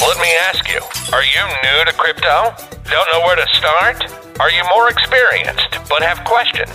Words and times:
Let 0.00 0.18
me 0.18 0.32
ask 0.42 0.68
you, 0.68 0.80
are 1.12 1.24
you 1.24 1.42
new 1.64 1.84
to 1.84 1.92
crypto? 1.92 2.54
Don't 2.88 3.08
know 3.12 3.20
where 3.26 3.36
to 3.36 3.46
start? 3.52 4.40
Are 4.40 4.50
you 4.50 4.62
more 4.74 4.88
experienced 4.88 5.76
but 5.88 6.02
have 6.02 6.24
questions? 6.24 6.70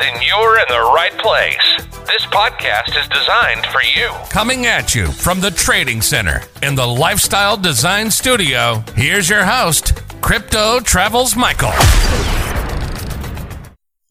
Then 0.00 0.20
you're 0.20 0.58
in 0.58 0.64
the 0.68 0.90
right 0.94 1.16
place. 1.18 1.86
This 2.06 2.26
podcast 2.26 3.00
is 3.00 3.06
designed 3.08 3.64
for 3.66 3.82
you. 3.96 4.10
Coming 4.30 4.66
at 4.66 4.94
you 4.96 5.06
from 5.06 5.40
the 5.40 5.52
Trading 5.52 6.02
Center 6.02 6.42
in 6.62 6.74
the 6.74 6.86
Lifestyle 6.86 7.56
Design 7.56 8.10
Studio, 8.10 8.82
here's 8.96 9.28
your 9.28 9.44
host, 9.44 9.94
Crypto 10.20 10.80
Travels 10.80 11.36
Michael. 11.36 11.72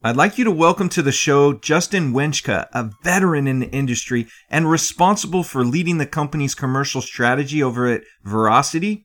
I'd 0.02 0.16
like 0.16 0.38
you 0.38 0.44
to 0.44 0.50
welcome 0.50 0.88
to 0.90 1.02
the 1.02 1.12
show 1.12 1.52
Justin 1.52 2.14
Wenczka, 2.14 2.68
a 2.72 2.90
veteran 3.02 3.46
in 3.46 3.58
the 3.58 3.68
industry 3.68 4.28
and 4.48 4.70
responsible 4.70 5.42
for 5.42 5.62
leading 5.62 5.98
the 5.98 6.06
company's 6.06 6.54
commercial 6.54 7.02
strategy 7.02 7.62
over 7.62 7.86
at 7.86 8.04
Verasity. 8.24 9.04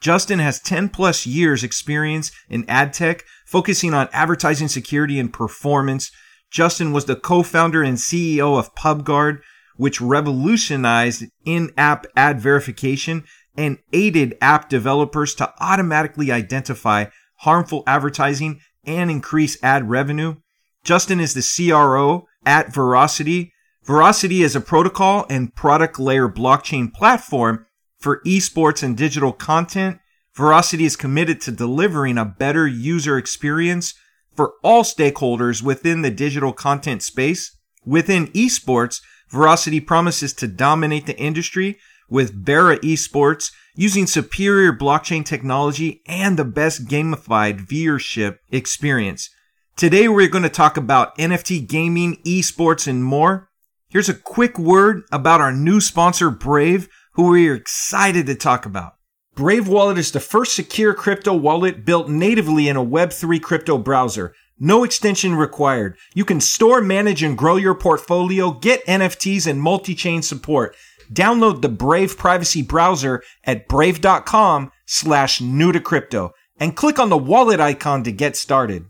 Justin 0.00 0.38
has 0.38 0.58
10 0.58 0.88
plus 0.88 1.26
years 1.26 1.62
experience 1.62 2.32
in 2.48 2.64
ad 2.66 2.94
tech, 2.94 3.24
focusing 3.44 3.92
on 3.92 4.08
advertising 4.10 4.68
security 4.68 5.20
and 5.20 5.34
performance. 5.34 6.10
Justin 6.50 6.92
was 6.92 7.04
the 7.04 7.14
co-founder 7.14 7.82
and 7.82 7.98
CEO 7.98 8.58
of 8.58 8.74
PubGuard, 8.74 9.40
which 9.76 10.00
revolutionized 10.00 11.24
in-app 11.44 12.06
ad 12.16 12.40
verification 12.40 13.24
and 13.54 13.76
aided 13.92 14.38
app 14.40 14.70
developers 14.70 15.34
to 15.34 15.52
automatically 15.60 16.32
identify 16.32 17.04
harmful 17.40 17.82
advertising 17.86 18.60
and 18.84 19.10
increase 19.10 19.62
ad 19.62 19.88
revenue. 19.88 20.36
Justin 20.84 21.20
is 21.20 21.34
the 21.34 21.70
CRO 21.70 22.26
at 22.44 22.68
Verasity. 22.68 23.52
Verasity 23.86 24.44
is 24.44 24.56
a 24.56 24.60
protocol 24.60 25.26
and 25.28 25.54
product 25.54 25.98
layer 25.98 26.28
blockchain 26.28 26.92
platform 26.92 27.66
for 27.98 28.22
esports 28.24 28.82
and 28.82 28.96
digital 28.96 29.32
content. 29.32 29.98
Verasity 30.36 30.82
is 30.82 30.96
committed 30.96 31.40
to 31.40 31.52
delivering 31.52 32.18
a 32.18 32.24
better 32.24 32.66
user 32.66 33.18
experience 33.18 33.94
for 34.34 34.54
all 34.62 34.82
stakeholders 34.82 35.62
within 35.62 36.02
the 36.02 36.10
digital 36.10 36.52
content 36.52 37.02
space. 37.02 37.56
Within 37.84 38.28
esports, 38.28 39.00
Verasity 39.30 39.84
promises 39.84 40.32
to 40.34 40.46
dominate 40.46 41.06
the 41.06 41.18
industry 41.18 41.78
with 42.08 42.44
Vera 42.44 42.78
Esports 42.78 43.52
using 43.74 44.06
superior 44.06 44.72
blockchain 44.72 45.24
technology 45.24 46.02
and 46.06 46.38
the 46.38 46.44
best 46.44 46.86
gamified 46.86 47.66
viewership 47.66 48.38
experience. 48.50 49.30
Today 49.76 50.08
we're 50.08 50.28
going 50.28 50.42
to 50.42 50.50
talk 50.50 50.76
about 50.76 51.16
NFT 51.16 51.66
gaming, 51.66 52.16
esports, 52.26 52.86
and 52.86 53.02
more. 53.02 53.48
Here's 53.88 54.08
a 54.08 54.14
quick 54.14 54.58
word 54.58 55.02
about 55.10 55.40
our 55.40 55.52
new 55.52 55.80
sponsor, 55.80 56.30
Brave, 56.30 56.88
who 57.12 57.30
we're 57.30 57.54
excited 57.54 58.26
to 58.26 58.34
talk 58.34 58.66
about. 58.66 58.94
Brave 59.34 59.66
Wallet 59.66 59.96
is 59.96 60.12
the 60.12 60.20
first 60.20 60.54
secure 60.54 60.92
crypto 60.92 61.34
wallet 61.34 61.86
built 61.86 62.08
natively 62.08 62.68
in 62.68 62.76
a 62.76 62.84
Web3 62.84 63.40
crypto 63.40 63.78
browser. 63.78 64.34
No 64.58 64.84
extension 64.84 65.34
required. 65.34 65.96
You 66.14 66.24
can 66.24 66.40
store, 66.40 66.82
manage, 66.82 67.22
and 67.22 67.36
grow 67.36 67.56
your 67.56 67.74
portfolio, 67.74 68.52
get 68.52 68.84
NFTs 68.86 69.46
and 69.46 69.60
multi-chain 69.60 70.20
support. 70.22 70.76
Download 71.12 71.60
the 71.60 71.68
Brave 71.68 72.16
privacy 72.16 72.62
browser 72.62 73.22
at 73.44 73.68
brave.com 73.68 74.72
slash 74.86 75.40
new 75.40 75.72
to 75.72 75.80
crypto 75.80 76.32
and 76.58 76.76
click 76.76 76.98
on 76.98 77.10
the 77.10 77.18
wallet 77.18 77.60
icon 77.60 78.04
to 78.04 78.12
get 78.12 78.36
started. 78.36 78.86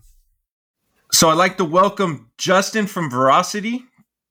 So 1.11 1.29
I'd 1.29 1.37
like 1.37 1.57
to 1.57 1.65
welcome 1.65 2.31
Justin 2.37 2.87
from 2.87 3.09
Verasity 3.09 3.83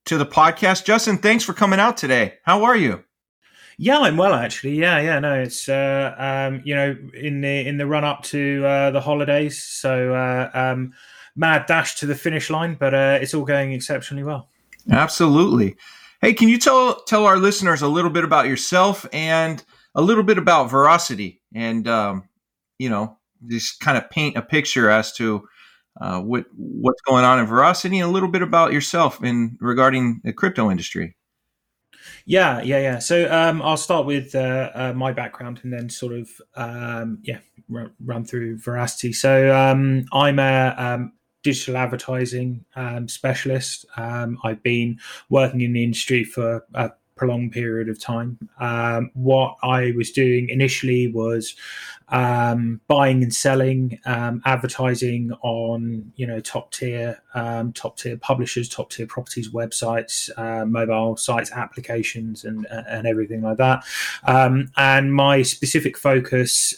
to 0.05 0.17
the 0.17 0.25
podcast. 0.25 0.85
Justin, 0.85 1.17
thanks 1.17 1.43
for 1.43 1.53
coming 1.53 1.79
out 1.79 1.97
today. 1.97 2.35
How 2.43 2.63
are 2.63 2.75
you? 2.75 3.03
Yeah, 3.77 3.99
I'm 3.99 4.17
well 4.17 4.33
actually. 4.33 4.75
Yeah, 4.75 4.99
yeah. 4.99 5.19
No, 5.19 5.41
it's 5.41 5.67
uh, 5.67 6.13
um, 6.17 6.61
you 6.63 6.75
know 6.75 6.95
in 7.13 7.41
the 7.41 7.67
in 7.67 7.77
the 7.77 7.87
run 7.87 8.03
up 8.03 8.23
to 8.23 8.65
uh, 8.65 8.91
the 8.91 9.01
holidays, 9.01 9.61
so 9.61 10.13
uh, 10.13 10.49
um, 10.53 10.93
mad 11.35 11.65
dash 11.65 11.95
to 11.95 12.05
the 12.05 12.15
finish 12.15 12.49
line, 12.49 12.75
but 12.79 12.93
uh, 12.93 13.17
it's 13.21 13.33
all 13.33 13.45
going 13.45 13.73
exceptionally 13.73 14.23
well. 14.23 14.49
Absolutely. 14.91 15.75
Hey, 16.23 16.33
can 16.33 16.47
you 16.47 16.57
tell 16.57 17.03
tell 17.03 17.25
our 17.25 17.35
listeners 17.35 17.81
a 17.81 17.87
little 17.89 18.09
bit 18.09 18.23
about 18.23 18.47
yourself 18.47 19.05
and 19.11 19.61
a 19.93 20.01
little 20.01 20.23
bit 20.23 20.37
about 20.37 20.69
Verasity, 20.69 21.41
and 21.53 21.85
um, 21.85 22.29
you 22.79 22.89
know, 22.89 23.17
just 23.49 23.81
kind 23.81 23.97
of 23.97 24.09
paint 24.09 24.37
a 24.37 24.41
picture 24.41 24.89
as 24.89 25.11
to 25.15 25.45
uh, 25.99 26.21
what 26.21 26.45
what's 26.55 27.01
going 27.01 27.25
on 27.25 27.39
in 27.39 27.45
Verasity, 27.45 27.95
and 27.95 28.03
a 28.03 28.07
little 28.07 28.29
bit 28.29 28.41
about 28.41 28.71
yourself 28.71 29.21
in 29.21 29.57
regarding 29.59 30.21
the 30.23 30.31
crypto 30.31 30.71
industry. 30.71 31.17
Yeah, 32.25 32.61
yeah, 32.61 32.79
yeah. 32.79 32.99
So 32.99 33.29
um, 33.29 33.61
I'll 33.61 33.75
start 33.75 34.05
with 34.05 34.33
uh, 34.33 34.71
uh, 34.73 34.93
my 34.93 35.11
background 35.11 35.59
and 35.63 35.73
then 35.73 35.89
sort 35.89 36.13
of 36.13 36.29
um, 36.55 37.19
yeah 37.23 37.39
r- 37.75 37.91
run 38.01 38.23
through 38.23 38.59
Verasity. 38.59 39.13
So 39.13 39.53
um, 39.53 40.05
I'm 40.13 40.39
a 40.39 40.73
um, 40.77 41.11
digital 41.43 41.77
advertising 41.77 42.65
um, 42.75 43.07
specialist. 43.07 43.85
Um, 43.97 44.39
I've 44.43 44.63
been 44.63 44.99
working 45.29 45.61
in 45.61 45.73
the 45.73 45.83
industry 45.83 46.23
for 46.23 46.65
a 46.73 46.91
prolonged 47.15 47.51
period 47.51 47.89
of 47.89 47.99
time. 47.99 48.37
Um, 48.59 49.11
what 49.13 49.57
I 49.61 49.93
was 49.95 50.11
doing 50.11 50.49
initially 50.49 51.07
was 51.07 51.55
um, 52.09 52.81
buying 52.87 53.23
and 53.23 53.33
selling, 53.33 53.99
um, 54.05 54.41
advertising 54.45 55.31
on 55.41 56.11
you 56.15 56.27
know 56.27 56.39
top 56.39 56.71
tier, 56.71 57.21
um, 57.33 57.73
top 57.73 57.97
tier 57.97 58.17
publishers, 58.17 58.67
top 58.67 58.91
tier 58.91 59.07
properties, 59.07 59.49
websites, 59.49 60.29
uh, 60.37 60.65
mobile 60.65 61.15
sites, 61.17 61.51
applications, 61.51 62.43
and 62.43 62.67
and 62.69 63.07
everything 63.07 63.41
like 63.41 63.57
that. 63.57 63.83
And 64.25 65.13
my 65.13 65.41
specific 65.43 65.97
focus 65.97 66.73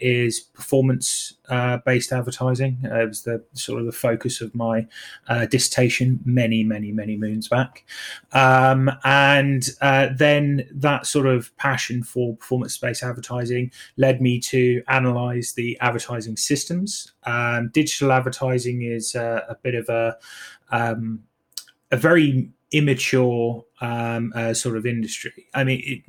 is 0.00 0.40
performance 0.40 1.34
uh, 1.48 1.78
based 1.78 2.12
advertising. 2.12 2.78
Uh, 2.84 3.00
it 3.00 3.08
was 3.08 3.22
the 3.22 3.44
sort 3.52 3.80
of 3.80 3.86
the 3.86 3.92
focus 3.92 4.40
of 4.40 4.54
my 4.54 4.86
uh, 5.28 5.46
dissertation 5.46 6.20
many, 6.24 6.64
many, 6.64 6.92
many 6.92 7.16
moons 7.16 7.48
back. 7.48 7.84
Um, 8.32 8.90
and 9.04 9.68
uh, 9.80 10.08
then 10.16 10.68
that 10.72 11.06
sort 11.06 11.26
of 11.26 11.54
passion 11.56 12.02
for 12.02 12.36
performance 12.36 12.78
based 12.78 13.02
advertising 13.02 13.70
led 13.96 14.20
me 14.20 14.40
to 14.40 14.82
analyze 14.88 15.52
the 15.52 15.78
advertising 15.80 16.36
systems. 16.36 17.12
Um, 17.24 17.70
digital 17.72 18.12
advertising 18.12 18.82
is 18.82 19.14
a 19.14 19.56
bit 19.62 19.74
of 19.74 19.88
a 19.88 20.16
um, 20.70 21.24
a 21.90 21.96
very 21.96 22.50
immature 22.72 23.64
um, 23.80 24.32
uh, 24.34 24.52
sort 24.52 24.76
of 24.76 24.84
industry. 24.84 25.46
I 25.54 25.64
mean, 25.64 25.82
it, 25.84 26.02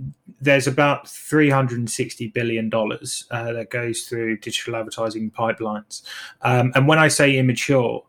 there's 0.46 0.68
about 0.68 1.08
360 1.10 2.28
billion 2.30 2.70
dollars 2.70 3.26
uh, 3.32 3.52
that 3.54 3.70
goes 3.70 4.04
through 4.04 4.38
digital 4.38 4.76
advertising 4.76 5.32
pipelines, 5.32 6.02
um, 6.42 6.72
and 6.76 6.88
when 6.88 7.00
I 7.00 7.10
say 7.10 7.38
immature, 7.38 8.04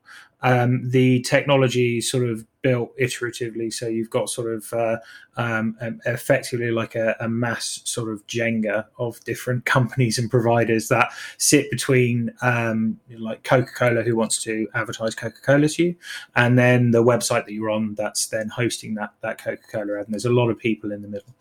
um, 0.46 0.88
the 0.90 1.22
technology 1.22 2.00
sort 2.00 2.28
of 2.28 2.46
built 2.62 2.96
iteratively. 2.98 3.72
So 3.72 3.88
you've 3.88 4.10
got 4.10 4.30
sort 4.30 4.52
of 4.52 4.72
uh, 4.72 4.98
um, 5.36 5.76
effectively 6.06 6.70
like 6.70 6.94
a, 6.94 7.16
a, 7.18 7.28
mass 7.28 7.80
sort 7.82 8.12
of 8.12 8.24
Jenga 8.28 8.86
of 8.97 9.18
different 9.24 9.65
companies 9.76 10.18
and 10.18 10.30
providers 10.30 10.86
that 10.88 11.12
sit 11.38 11.68
between 11.68 12.32
um, 12.42 13.00
like 13.18 13.42
Coca 13.42 13.72
Cola, 13.76 14.03
who 14.03 14.15
wants 14.15 14.41
to 14.44 14.68
advertise 14.74 15.16
Coca 15.16 15.41
Cola 15.42 15.68
to 15.68 15.82
you, 15.82 15.97
and 16.36 16.56
then 16.56 16.92
the 16.92 17.03
website 17.03 17.44
that 17.44 17.53
you're 17.53 17.71
on 17.71 17.97
that's 17.97 18.26
then 18.28 18.48
hosting 18.48 18.94
that 18.94 19.15
that 19.22 19.42
Coca 19.42 19.62
Cola 19.71 19.98
ad. 19.98 20.06
And 20.06 20.15
there's 20.15 20.26
a 20.26 20.30
lot 20.30 20.48
of 20.48 20.59
people 20.60 20.92
in 20.92 21.03
the 21.03 21.09
middle. 21.09 21.34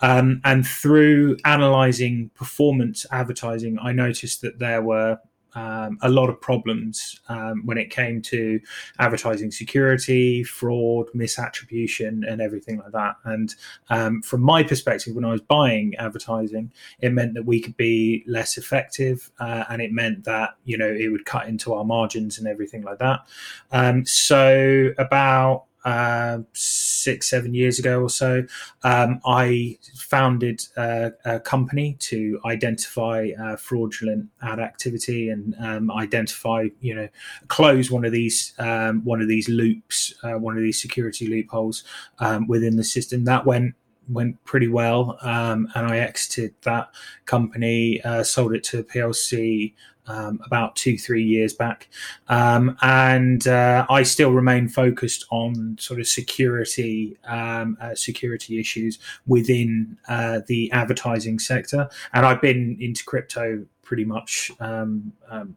Um, 0.00 0.40
and 0.44 0.66
through 0.66 1.36
analyzing 1.44 2.30
performance 2.34 3.04
advertising, 3.10 3.78
I 3.82 3.92
noticed 3.92 4.40
that 4.40 4.58
there 4.58 4.80
were 4.80 5.18
um, 5.56 5.98
a 6.02 6.08
lot 6.08 6.28
of 6.28 6.40
problems 6.40 7.18
um, 7.28 7.62
when 7.64 7.78
it 7.78 7.90
came 7.90 8.20
to 8.20 8.60
advertising 8.98 9.50
security, 9.50 10.44
fraud, 10.44 11.08
misattribution, 11.14 12.30
and 12.30 12.42
everything 12.42 12.76
like 12.76 12.92
that. 12.92 13.16
And 13.24 13.54
um, 13.88 14.20
from 14.22 14.42
my 14.42 14.62
perspective, 14.62 15.14
when 15.14 15.24
I 15.24 15.32
was 15.32 15.40
buying 15.40 15.96
advertising, 15.96 16.70
it 17.00 17.12
meant 17.12 17.32
that 17.34 17.46
we 17.46 17.58
could 17.58 17.76
be 17.76 18.22
less 18.26 18.58
effective, 18.58 19.30
uh, 19.40 19.64
and 19.70 19.80
it 19.80 19.92
meant 19.92 20.24
that 20.24 20.56
you 20.64 20.76
know 20.76 20.88
it 20.88 21.08
would 21.08 21.24
cut 21.24 21.48
into 21.48 21.72
our 21.72 21.84
margins 21.84 22.38
and 22.38 22.46
everything 22.46 22.82
like 22.82 22.98
that. 22.98 23.26
Um, 23.72 24.04
so 24.04 24.92
about 24.98 25.64
uh, 25.86 26.40
six, 26.52 27.30
seven 27.30 27.54
years 27.54 27.78
ago 27.78 28.02
or 28.02 28.10
so, 28.10 28.44
um, 28.82 29.20
I 29.24 29.78
founded 29.94 30.60
a, 30.76 31.12
a, 31.24 31.38
company 31.38 31.94
to 32.00 32.40
identify 32.44 33.30
uh, 33.40 33.54
fraudulent 33.54 34.28
ad 34.42 34.58
activity 34.58 35.28
and 35.28 35.54
um, 35.60 35.92
identify, 35.92 36.66
you 36.80 36.92
know, 36.92 37.08
close 37.46 37.88
one 37.88 38.04
of 38.04 38.10
these 38.10 38.52
um, 38.58 39.04
one 39.04 39.22
of 39.22 39.28
these 39.28 39.48
loops, 39.48 40.12
uh, 40.24 40.32
one 40.32 40.56
of 40.56 40.62
these 40.64 40.82
security 40.82 41.28
loopholes 41.28 41.84
um, 42.18 42.48
within 42.48 42.74
the 42.74 42.84
system. 42.84 43.24
That 43.24 43.46
went 43.46 43.76
went 44.08 44.42
pretty 44.44 44.68
well, 44.68 45.18
um, 45.22 45.68
and 45.76 45.86
I 45.86 45.98
exited 45.98 46.52
that 46.62 46.90
company, 47.26 48.02
uh, 48.02 48.24
sold 48.24 48.54
it 48.54 48.64
to 48.64 48.80
a 48.80 48.84
PLC 48.84 49.72
um, 50.06 50.40
about 50.44 50.76
two, 50.76 50.96
three 50.98 51.22
years 51.22 51.52
back. 51.52 51.88
Um, 52.28 52.76
and 52.82 53.46
uh, 53.46 53.86
I 53.88 54.02
still 54.02 54.32
remain 54.32 54.68
focused 54.68 55.26
on 55.30 55.76
sort 55.80 56.00
of 56.00 56.06
security, 56.06 57.16
um, 57.24 57.76
uh, 57.80 57.94
security 57.94 58.58
issues 58.60 58.98
within 59.26 59.96
uh, 60.08 60.40
the 60.46 60.70
advertising 60.72 61.38
sector. 61.38 61.88
And 62.12 62.26
I've 62.26 62.40
been 62.40 62.76
into 62.80 63.04
crypto 63.04 63.64
pretty 63.82 64.04
much 64.04 64.50
um, 64.60 65.12
um, 65.30 65.56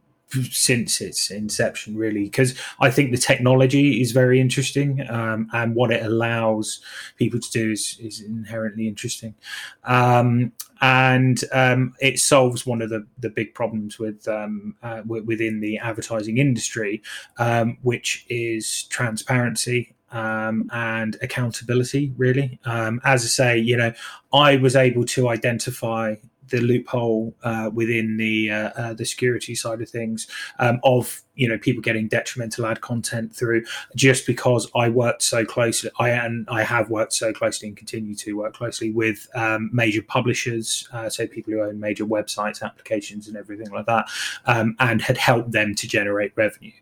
since 0.51 1.01
its 1.01 1.31
inception, 1.31 1.97
really, 1.97 2.25
because 2.25 2.55
I 2.79 2.91
think 2.91 3.11
the 3.11 3.17
technology 3.17 4.01
is 4.01 4.11
very 4.11 4.39
interesting 4.39 5.05
um, 5.09 5.49
and 5.53 5.75
what 5.75 5.91
it 5.91 6.05
allows 6.05 6.81
people 7.17 7.39
to 7.39 7.51
do 7.51 7.71
is, 7.71 7.97
is 7.99 8.21
inherently 8.21 8.87
interesting. 8.87 9.35
Um, 9.83 10.51
and 10.81 11.43
um, 11.51 11.93
it 11.99 12.19
solves 12.19 12.65
one 12.65 12.81
of 12.81 12.89
the, 12.89 13.05
the 13.17 13.29
big 13.29 13.53
problems 13.53 13.99
with 13.99 14.27
um, 14.27 14.75
uh, 14.83 15.01
within 15.05 15.59
the 15.59 15.77
advertising 15.79 16.37
industry, 16.37 17.01
um, 17.37 17.77
which 17.81 18.25
is 18.29 18.83
transparency 18.83 19.95
um, 20.11 20.69
and 20.71 21.17
accountability. 21.21 22.13
Really, 22.17 22.59
um, 22.65 23.01
as 23.03 23.23
I 23.23 23.27
say, 23.27 23.57
you 23.57 23.75
know, 23.75 23.93
I 24.31 24.55
was 24.55 24.75
able 24.75 25.03
to 25.05 25.27
identify 25.27 26.15
the 26.50 26.60
loophole 26.62 27.36
uh, 27.44 27.69
within 27.74 28.18
the 28.18 28.51
uh, 28.51 28.69
uh, 28.75 28.94
the 28.94 29.06
security 29.06 29.56
side 29.56 29.81
of 29.81 29.90
things 29.90 30.28
um, 30.60 30.80
of 30.84 31.22
you 31.39 31.47
know 31.47 31.57
people 31.57 31.81
getting 31.81 32.07
detrimental 32.07 32.65
ad 32.65 32.81
content 32.81 33.33
through 33.33 33.63
just 33.95 34.27
because 34.27 34.69
I 34.75 34.89
worked 34.89 35.24
so 35.24 35.45
closely 35.45 35.89
I 35.97 36.09
and 36.09 36.45
I 36.50 36.63
have 36.63 36.89
worked 36.89 37.13
so 37.13 37.31
closely 37.31 37.69
and 37.69 37.77
continue 37.77 38.13
to 38.15 38.33
work 38.33 38.53
closely 38.53 38.91
with 38.91 39.27
um, 39.36 39.69
major 39.71 40.01
publishers 40.01 40.88
uh, 40.91 41.09
so 41.09 41.25
people 41.25 41.53
who 41.53 41.62
own 41.62 41.80
major 41.80 42.06
websites 42.06 42.62
applications 42.62 43.27
and 43.30 43.38
everything 43.38 43.71
like 43.71 43.86
that 43.86 44.09
um, 44.45 44.75
and 44.80 45.01
had 45.01 45.18
helped 45.18 45.51
them 45.51 45.74
to 45.75 45.88
generate 45.88 46.33
revenue. 46.36 46.74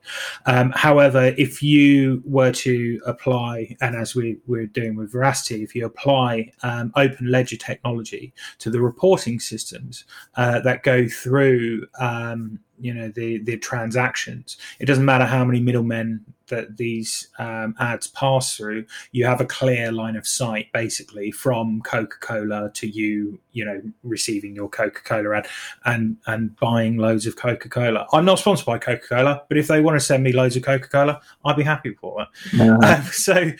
Um, 0.47 0.71
however 0.75 1.35
if 1.37 1.61
you 1.61 2.23
were 2.25 2.51
to 2.53 2.99
apply 3.05 3.77
and 3.79 3.95
as 3.95 4.15
we, 4.15 4.37
we're 4.47 4.65
doing 4.65 4.95
with 4.95 5.13
Verasity 5.13 5.63
if 5.63 5.75
you 5.75 5.85
apply 5.85 6.51
um, 6.63 6.91
open 6.95 7.29
ledger 7.29 7.57
technology 7.57 8.33
to 8.57 8.71
the 8.71 8.81
reporting 8.81 9.39
systems 9.39 10.03
uh, 10.35 10.59
that 10.61 10.81
go 10.81 11.07
through 11.07 11.85
um, 11.99 12.59
you 12.79 12.93
know 12.93 13.09
the 13.09 13.39
the 13.39 13.57
transactions. 13.57 14.57
It 14.79 14.85
doesn't 14.85 15.05
matter 15.05 15.25
how 15.25 15.43
many 15.45 15.59
middlemen 15.59 16.25
that 16.47 16.77
these 16.77 17.27
um, 17.39 17.75
ads 17.79 18.07
pass 18.07 18.55
through 18.55 18.85
you 19.11 19.25
have 19.25 19.41
a 19.41 19.45
clear 19.45 19.91
line 19.91 20.15
of 20.15 20.25
sight 20.25 20.71
basically 20.71 21.31
from 21.31 21.81
coca-cola 21.81 22.71
to 22.73 22.87
you 22.87 23.39
you 23.51 23.65
know 23.65 23.81
receiving 24.03 24.55
your 24.55 24.69
coca-cola 24.69 25.37
ad 25.37 25.47
and 25.85 26.17
and 26.27 26.55
buying 26.57 26.97
loads 26.97 27.25
of 27.25 27.35
coca-cola. 27.35 28.07
I'm 28.13 28.25
not 28.25 28.39
sponsored 28.39 28.65
by 28.65 28.77
coca-cola 28.77 29.43
but 29.47 29.57
if 29.57 29.67
they 29.67 29.81
want 29.81 29.95
to 29.99 30.05
send 30.05 30.23
me 30.23 30.31
loads 30.31 30.55
of 30.55 30.63
coca-cola 30.63 31.21
i'd 31.45 31.55
be 31.55 31.63
happy 31.63 31.93
for 31.93 32.21
it. 32.21 32.61
Um, 32.61 33.03
so 33.11 33.51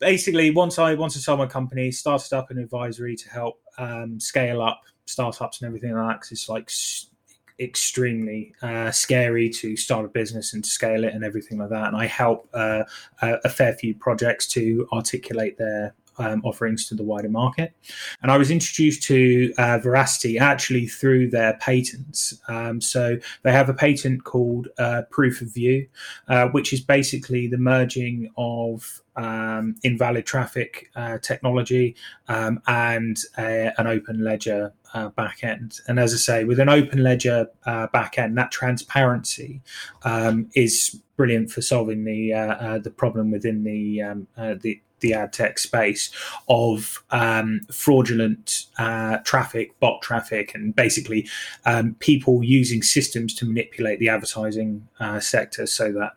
basically 0.00 0.50
once 0.50 0.78
i 0.78 0.94
once 0.94 1.16
i 1.16 1.20
sold 1.20 1.38
my 1.38 1.46
company 1.46 1.90
started 1.90 2.34
up 2.34 2.50
an 2.50 2.58
advisory 2.58 3.16
to 3.16 3.30
help 3.30 3.60
um, 3.78 4.18
scale 4.18 4.60
up 4.62 4.82
startups 5.06 5.60
and 5.60 5.66
everything 5.66 5.92
like 5.92 6.08
that 6.08 6.20
because 6.20 6.32
it's 6.32 6.48
like 6.48 6.70
extremely 7.58 8.52
uh, 8.62 8.90
scary 8.90 9.48
to 9.48 9.76
start 9.76 10.04
a 10.04 10.08
business 10.08 10.52
and 10.54 10.64
to 10.64 10.70
scale 10.70 11.04
it 11.04 11.14
and 11.14 11.24
everything 11.24 11.58
like 11.58 11.70
that. 11.70 11.88
And 11.88 11.96
I 11.96 12.06
help 12.06 12.48
uh, 12.52 12.84
a, 13.22 13.38
a 13.44 13.48
fair 13.48 13.74
few 13.74 13.94
projects 13.94 14.46
to 14.48 14.88
articulate 14.92 15.56
their 15.58 15.94
um, 16.18 16.42
offerings 16.44 16.86
to 16.88 16.94
the 16.94 17.02
wider 17.02 17.28
market. 17.28 17.72
And 18.22 18.30
I 18.30 18.36
was 18.36 18.50
introduced 18.50 19.02
to 19.04 19.52
uh, 19.58 19.78
Verasity 19.78 20.40
actually 20.40 20.86
through 20.86 21.30
their 21.30 21.54
patents. 21.54 22.34
Um, 22.48 22.80
so 22.80 23.18
they 23.42 23.52
have 23.52 23.68
a 23.68 23.74
patent 23.74 24.24
called 24.24 24.68
uh, 24.78 25.02
Proof 25.10 25.40
of 25.40 25.52
View, 25.52 25.86
uh, 26.28 26.48
which 26.48 26.72
is 26.72 26.80
basically 26.80 27.46
the 27.46 27.58
merging 27.58 28.30
of 28.36 29.02
um, 29.16 29.76
invalid 29.82 30.26
traffic 30.26 30.90
uh, 30.96 31.18
technology 31.18 31.94
um, 32.28 32.60
and 32.66 33.18
a, 33.38 33.72
an 33.78 33.86
open 33.86 34.24
ledger 34.24 34.72
uh, 34.94 35.10
backend. 35.10 35.80
And 35.88 35.98
as 35.98 36.14
I 36.14 36.16
say, 36.16 36.44
with 36.44 36.60
an 36.60 36.68
open 36.68 37.02
ledger 37.02 37.48
uh, 37.66 37.88
backend, 37.88 38.36
that 38.36 38.50
transparency 38.50 39.60
um, 40.02 40.48
is 40.54 41.00
brilliant 41.16 41.50
for 41.50 41.62
solving 41.62 42.04
the 42.04 42.34
uh, 42.34 42.54
uh 42.54 42.78
the 42.78 42.90
problem 42.90 43.30
within 43.30 43.62
the 43.62 44.02
um, 44.02 44.26
uh, 44.36 44.54
the 44.60 44.80
the 45.00 45.14
ad 45.14 45.32
tech 45.32 45.58
space 45.58 46.10
of 46.48 47.02
um, 47.10 47.60
fraudulent 47.70 48.66
uh, 48.78 49.18
traffic, 49.18 49.78
bot 49.80 50.00
traffic, 50.02 50.54
and 50.54 50.74
basically 50.74 51.28
um, 51.66 51.94
people 52.00 52.42
using 52.42 52.82
systems 52.82 53.34
to 53.34 53.44
manipulate 53.44 53.98
the 53.98 54.08
advertising 54.08 54.86
uh, 55.00 55.20
sector 55.20 55.66
so 55.66 55.92
that 55.92 56.12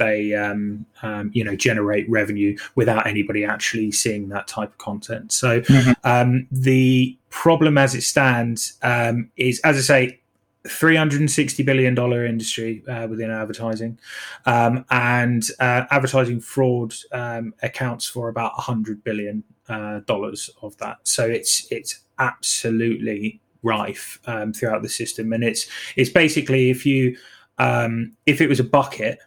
they 0.00 0.34
um, 0.34 0.86
um, 1.02 1.30
you 1.32 1.44
know 1.44 1.54
generate 1.54 2.08
revenue 2.10 2.56
without 2.74 3.06
anybody 3.06 3.44
actually 3.44 3.92
seeing 3.92 4.28
that 4.30 4.48
type 4.48 4.70
of 4.70 4.78
content. 4.78 5.30
So 5.30 5.60
mm-hmm. 5.60 5.92
um, 6.02 6.48
the 6.50 7.16
problem 7.28 7.78
as 7.78 7.94
it 7.94 8.02
stands 8.02 8.78
um, 8.82 9.30
is, 9.36 9.60
as 9.60 9.76
I 9.76 9.80
say, 9.80 10.19
360 10.68 11.62
billion 11.62 11.94
dollar 11.94 12.26
industry 12.26 12.84
uh, 12.88 13.06
within 13.08 13.30
advertising. 13.30 13.98
Um, 14.46 14.84
and 14.90 15.42
uh, 15.58 15.84
advertising 15.90 16.40
fraud 16.40 16.94
um, 17.12 17.54
accounts 17.62 18.06
for 18.06 18.28
about 18.28 18.52
100 18.56 19.02
billion 19.02 19.42
uh, 19.68 20.00
dollars 20.00 20.50
of 20.62 20.76
that. 20.78 20.98
So 21.04 21.26
it's 21.26 21.66
it's 21.70 22.00
absolutely 22.18 23.40
rife 23.62 24.18
um, 24.26 24.52
throughout 24.52 24.82
the 24.82 24.88
system. 24.88 25.32
And 25.32 25.44
it's 25.44 25.66
it's 25.96 26.10
basically 26.10 26.70
if 26.70 26.84
you 26.84 27.16
um, 27.58 28.16
if 28.26 28.40
it 28.40 28.48
was 28.48 28.60
a 28.60 28.64
bucket 28.64 29.18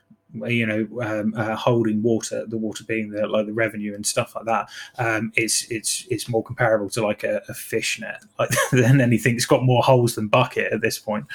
you 0.47 0.65
know 0.65 0.87
um, 1.01 1.33
uh, 1.37 1.55
holding 1.55 2.01
water 2.01 2.45
the 2.47 2.57
water 2.57 2.83
being 2.83 3.11
the 3.11 3.27
like 3.27 3.45
the 3.45 3.53
revenue 3.53 3.93
and 3.93 4.05
stuff 4.05 4.35
like 4.35 4.45
that 4.45 4.67
um, 4.97 5.31
it's 5.35 5.69
it's 5.71 6.05
it's 6.09 6.29
more 6.29 6.43
comparable 6.43 6.89
to 6.89 7.01
like 7.05 7.23
a, 7.23 7.41
a 7.49 7.53
fish 7.53 7.99
net 7.99 8.23
like 8.39 8.49
than 8.71 9.01
anything. 9.01 9.35
It's 9.35 9.45
got 9.45 9.63
more 9.63 9.83
holes 9.83 10.15
than 10.15 10.27
bucket 10.27 10.71
at 10.71 10.81
this 10.81 10.99
point. 10.99 11.25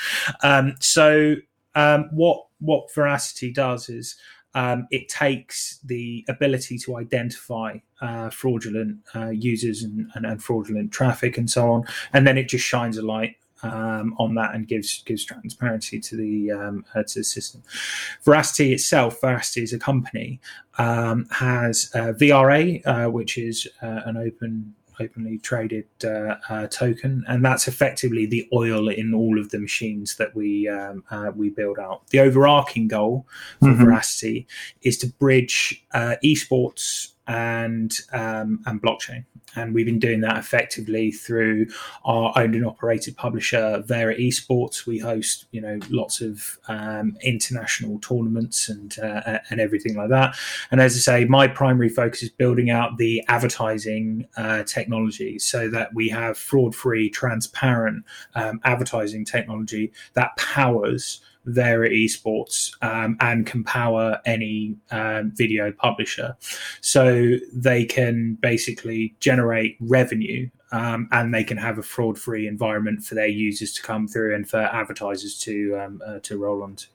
Um, 0.42 0.76
so 0.80 1.36
um, 1.74 2.08
what 2.12 2.46
what 2.60 2.92
Verasity 2.92 3.52
does 3.52 3.88
is 3.88 4.16
um, 4.54 4.86
it 4.90 5.08
takes 5.08 5.78
the 5.84 6.24
ability 6.28 6.78
to 6.78 6.96
identify 6.96 7.78
uh, 8.00 8.30
fraudulent 8.30 8.98
uh, 9.14 9.28
users 9.28 9.82
and, 9.82 10.10
and, 10.14 10.24
and 10.26 10.42
fraudulent 10.42 10.90
traffic 10.90 11.36
and 11.36 11.50
so 11.50 11.70
on, 11.70 11.84
and 12.12 12.26
then 12.26 12.38
it 12.38 12.48
just 12.48 12.64
shines 12.64 12.96
a 12.96 13.02
light 13.02 13.36
um, 13.62 14.14
on 14.18 14.34
that 14.34 14.54
and 14.54 14.66
gives 14.66 15.02
gives 15.02 15.24
transparency 15.24 16.00
to 16.00 16.16
the 16.16 16.50
um, 16.52 16.84
uh, 16.94 17.02
to 17.02 17.20
the 17.20 17.24
system. 17.24 17.62
Verasity 18.24 18.72
itself, 18.72 19.20
Verasity 19.20 19.62
is 19.62 19.72
a 19.72 19.78
company, 19.78 20.40
um, 20.78 21.26
has 21.30 21.90
uh, 21.94 22.12
VRA, 22.12 22.82
uh, 22.86 23.10
which 23.10 23.38
is 23.38 23.66
uh, 23.82 24.00
an 24.06 24.16
open 24.16 24.74
openly 25.00 25.38
traded 25.38 25.86
uh, 26.04 26.36
uh, 26.48 26.66
token, 26.68 27.24
and 27.28 27.44
that's 27.44 27.68
effectively 27.68 28.26
the 28.26 28.48
oil 28.52 28.88
in 28.88 29.14
all 29.14 29.38
of 29.38 29.50
the 29.50 29.58
machines 29.58 30.16
that 30.16 30.34
we 30.34 30.68
um, 30.68 31.04
uh, 31.10 31.30
we 31.34 31.50
build 31.50 31.78
out. 31.78 32.06
The 32.08 32.20
overarching 32.20 32.88
goal 32.88 33.26
for 33.60 33.68
mm-hmm. 33.68 33.84
Verasity 33.84 34.46
is 34.82 34.98
to 34.98 35.06
bridge 35.06 35.84
uh, 35.92 36.16
esports 36.24 37.12
and 37.28 38.00
um, 38.12 38.60
and 38.66 38.82
blockchain. 38.82 39.24
And 39.56 39.74
we've 39.74 39.86
been 39.86 39.98
doing 39.98 40.20
that 40.20 40.36
effectively 40.36 41.10
through 41.10 41.68
our 42.04 42.32
owned 42.36 42.54
and 42.54 42.66
operated 42.66 43.16
publisher, 43.16 43.82
Vera 43.86 44.14
Esports. 44.14 44.86
We 44.86 44.98
host, 44.98 45.46
you 45.52 45.60
know, 45.60 45.78
lots 45.88 46.20
of 46.20 46.58
um, 46.68 47.16
international 47.22 47.98
tournaments 48.00 48.68
and 48.68 48.98
uh, 48.98 49.38
and 49.50 49.60
everything 49.60 49.96
like 49.96 50.10
that. 50.10 50.36
And 50.70 50.80
as 50.80 50.94
I 50.96 50.98
say, 50.98 51.24
my 51.24 51.48
primary 51.48 51.88
focus 51.88 52.22
is 52.22 52.30
building 52.30 52.70
out 52.70 52.98
the 52.98 53.24
advertising 53.28 54.26
uh, 54.36 54.64
technology 54.64 55.38
so 55.38 55.68
that 55.70 55.94
we 55.94 56.08
have 56.10 56.36
fraud-free, 56.36 57.10
transparent 57.10 58.04
um, 58.34 58.60
advertising 58.64 59.24
technology 59.24 59.92
that 60.14 60.36
powers 60.36 61.20
their 61.54 61.80
esports 61.80 62.72
um, 62.82 63.16
and 63.20 63.46
can 63.46 63.64
power 63.64 64.20
any 64.24 64.76
um, 64.90 65.32
video 65.34 65.72
publisher. 65.72 66.36
So 66.80 67.36
they 67.52 67.84
can 67.84 68.34
basically 68.34 69.14
generate 69.20 69.76
revenue 69.80 70.50
um, 70.72 71.08
and 71.12 71.32
they 71.32 71.44
can 71.44 71.56
have 71.56 71.78
a 71.78 71.82
fraud 71.82 72.18
free 72.18 72.46
environment 72.46 73.02
for 73.02 73.14
their 73.14 73.28
users 73.28 73.72
to 73.74 73.82
come 73.82 74.06
through 74.06 74.34
and 74.34 74.48
for 74.48 74.58
advertisers 74.58 75.38
to 75.40 75.76
um, 75.76 76.02
uh, 76.04 76.18
to 76.20 76.38
roll 76.38 76.62
onto. 76.62 76.88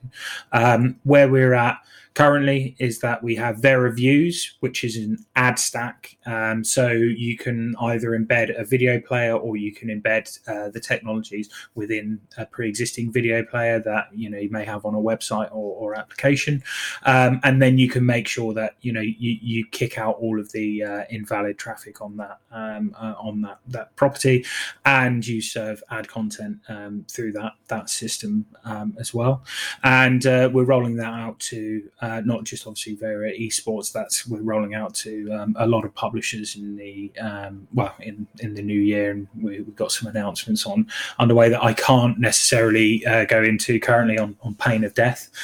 Um, 0.52 1.00
where 1.02 1.28
we're 1.28 1.54
at 1.54 1.78
currently 2.14 2.76
is 2.78 3.00
that 3.00 3.22
we 3.22 3.34
have 3.34 3.56
VeraViews, 3.56 4.52
which 4.60 4.84
is 4.84 4.96
an 4.96 5.18
ad 5.34 5.58
stack. 5.58 6.16
Um, 6.26 6.62
so 6.62 6.88
you 6.90 7.36
can 7.36 7.74
either 7.80 8.10
embed 8.10 8.58
a 8.58 8.64
video 8.64 9.00
player 9.00 9.34
or 9.34 9.56
you 9.56 9.72
can 9.72 9.88
embed 9.88 10.38
uh, 10.48 10.70
the 10.70 10.80
technologies 10.80 11.48
within 11.74 12.20
a 12.38 12.46
pre-existing 12.46 13.12
video 13.12 13.44
player 13.44 13.80
that 13.80 14.08
you 14.14 14.30
know 14.30 14.38
you 14.38 14.50
may 14.50 14.64
have 14.64 14.84
on 14.84 14.94
a 14.94 14.98
website 14.98 15.50
or, 15.50 15.74
or 15.76 15.98
application, 15.98 16.62
um, 17.04 17.40
and 17.42 17.60
then 17.60 17.78
you 17.78 17.88
can 17.88 18.06
make 18.06 18.28
sure 18.28 18.54
that 18.54 18.76
you 18.80 18.92
know 18.92 19.00
you, 19.00 19.36
you 19.42 19.66
kick 19.66 19.98
out 19.98 20.16
all 20.20 20.38
of 20.38 20.52
the 20.52 20.82
uh, 20.82 21.04
invalid 21.10 21.58
traffic 21.58 22.00
on 22.00 22.16
that 22.16 22.38
um, 22.52 22.94
uh, 22.98 23.14
on 23.18 23.42
that 23.42 23.58
that 23.66 23.94
property, 23.96 24.44
and 24.84 25.26
you 25.26 25.42
serve 25.42 25.82
ad 25.90 26.06
content 26.06 26.58
um, 26.68 27.04
through 27.10 27.32
that 27.32 27.52
that 27.66 27.90
system 27.90 28.46
um, 28.64 28.96
as 29.00 29.12
well. 29.12 29.42
And 29.82 30.24
uh, 30.26 30.48
we're 30.52 30.64
rolling 30.64 30.96
that 30.96 31.12
out 31.12 31.40
to 31.40 31.90
uh, 32.04 32.20
not 32.24 32.44
just 32.44 32.66
obviously 32.66 32.94
Vera 32.94 33.32
Esports. 33.32 33.90
That's 33.92 34.26
we're 34.26 34.42
rolling 34.42 34.74
out 34.74 34.94
to 34.96 35.30
um, 35.32 35.56
a 35.58 35.66
lot 35.66 35.84
of 35.84 35.94
publishers 35.94 36.54
in 36.56 36.76
the 36.76 37.10
um, 37.18 37.66
well 37.72 37.94
in 38.00 38.26
in 38.40 38.54
the 38.54 38.62
new 38.62 38.78
year, 38.78 39.12
and 39.12 39.26
we, 39.40 39.56
have 39.56 39.74
got 39.74 39.90
some 39.90 40.08
announcements 40.08 40.66
on 40.66 40.86
underway 41.18 41.48
that 41.48 41.62
I 41.62 41.72
can't 41.72 42.18
necessarily 42.18 43.04
uh, 43.06 43.24
go 43.24 43.42
into 43.42 43.80
currently 43.80 44.18
on 44.18 44.36
on 44.42 44.54
pain 44.54 44.84
of 44.84 44.94
death. 44.94 45.30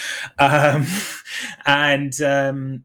Um, 0.50 0.86
and 1.66 2.20
um, 2.22 2.84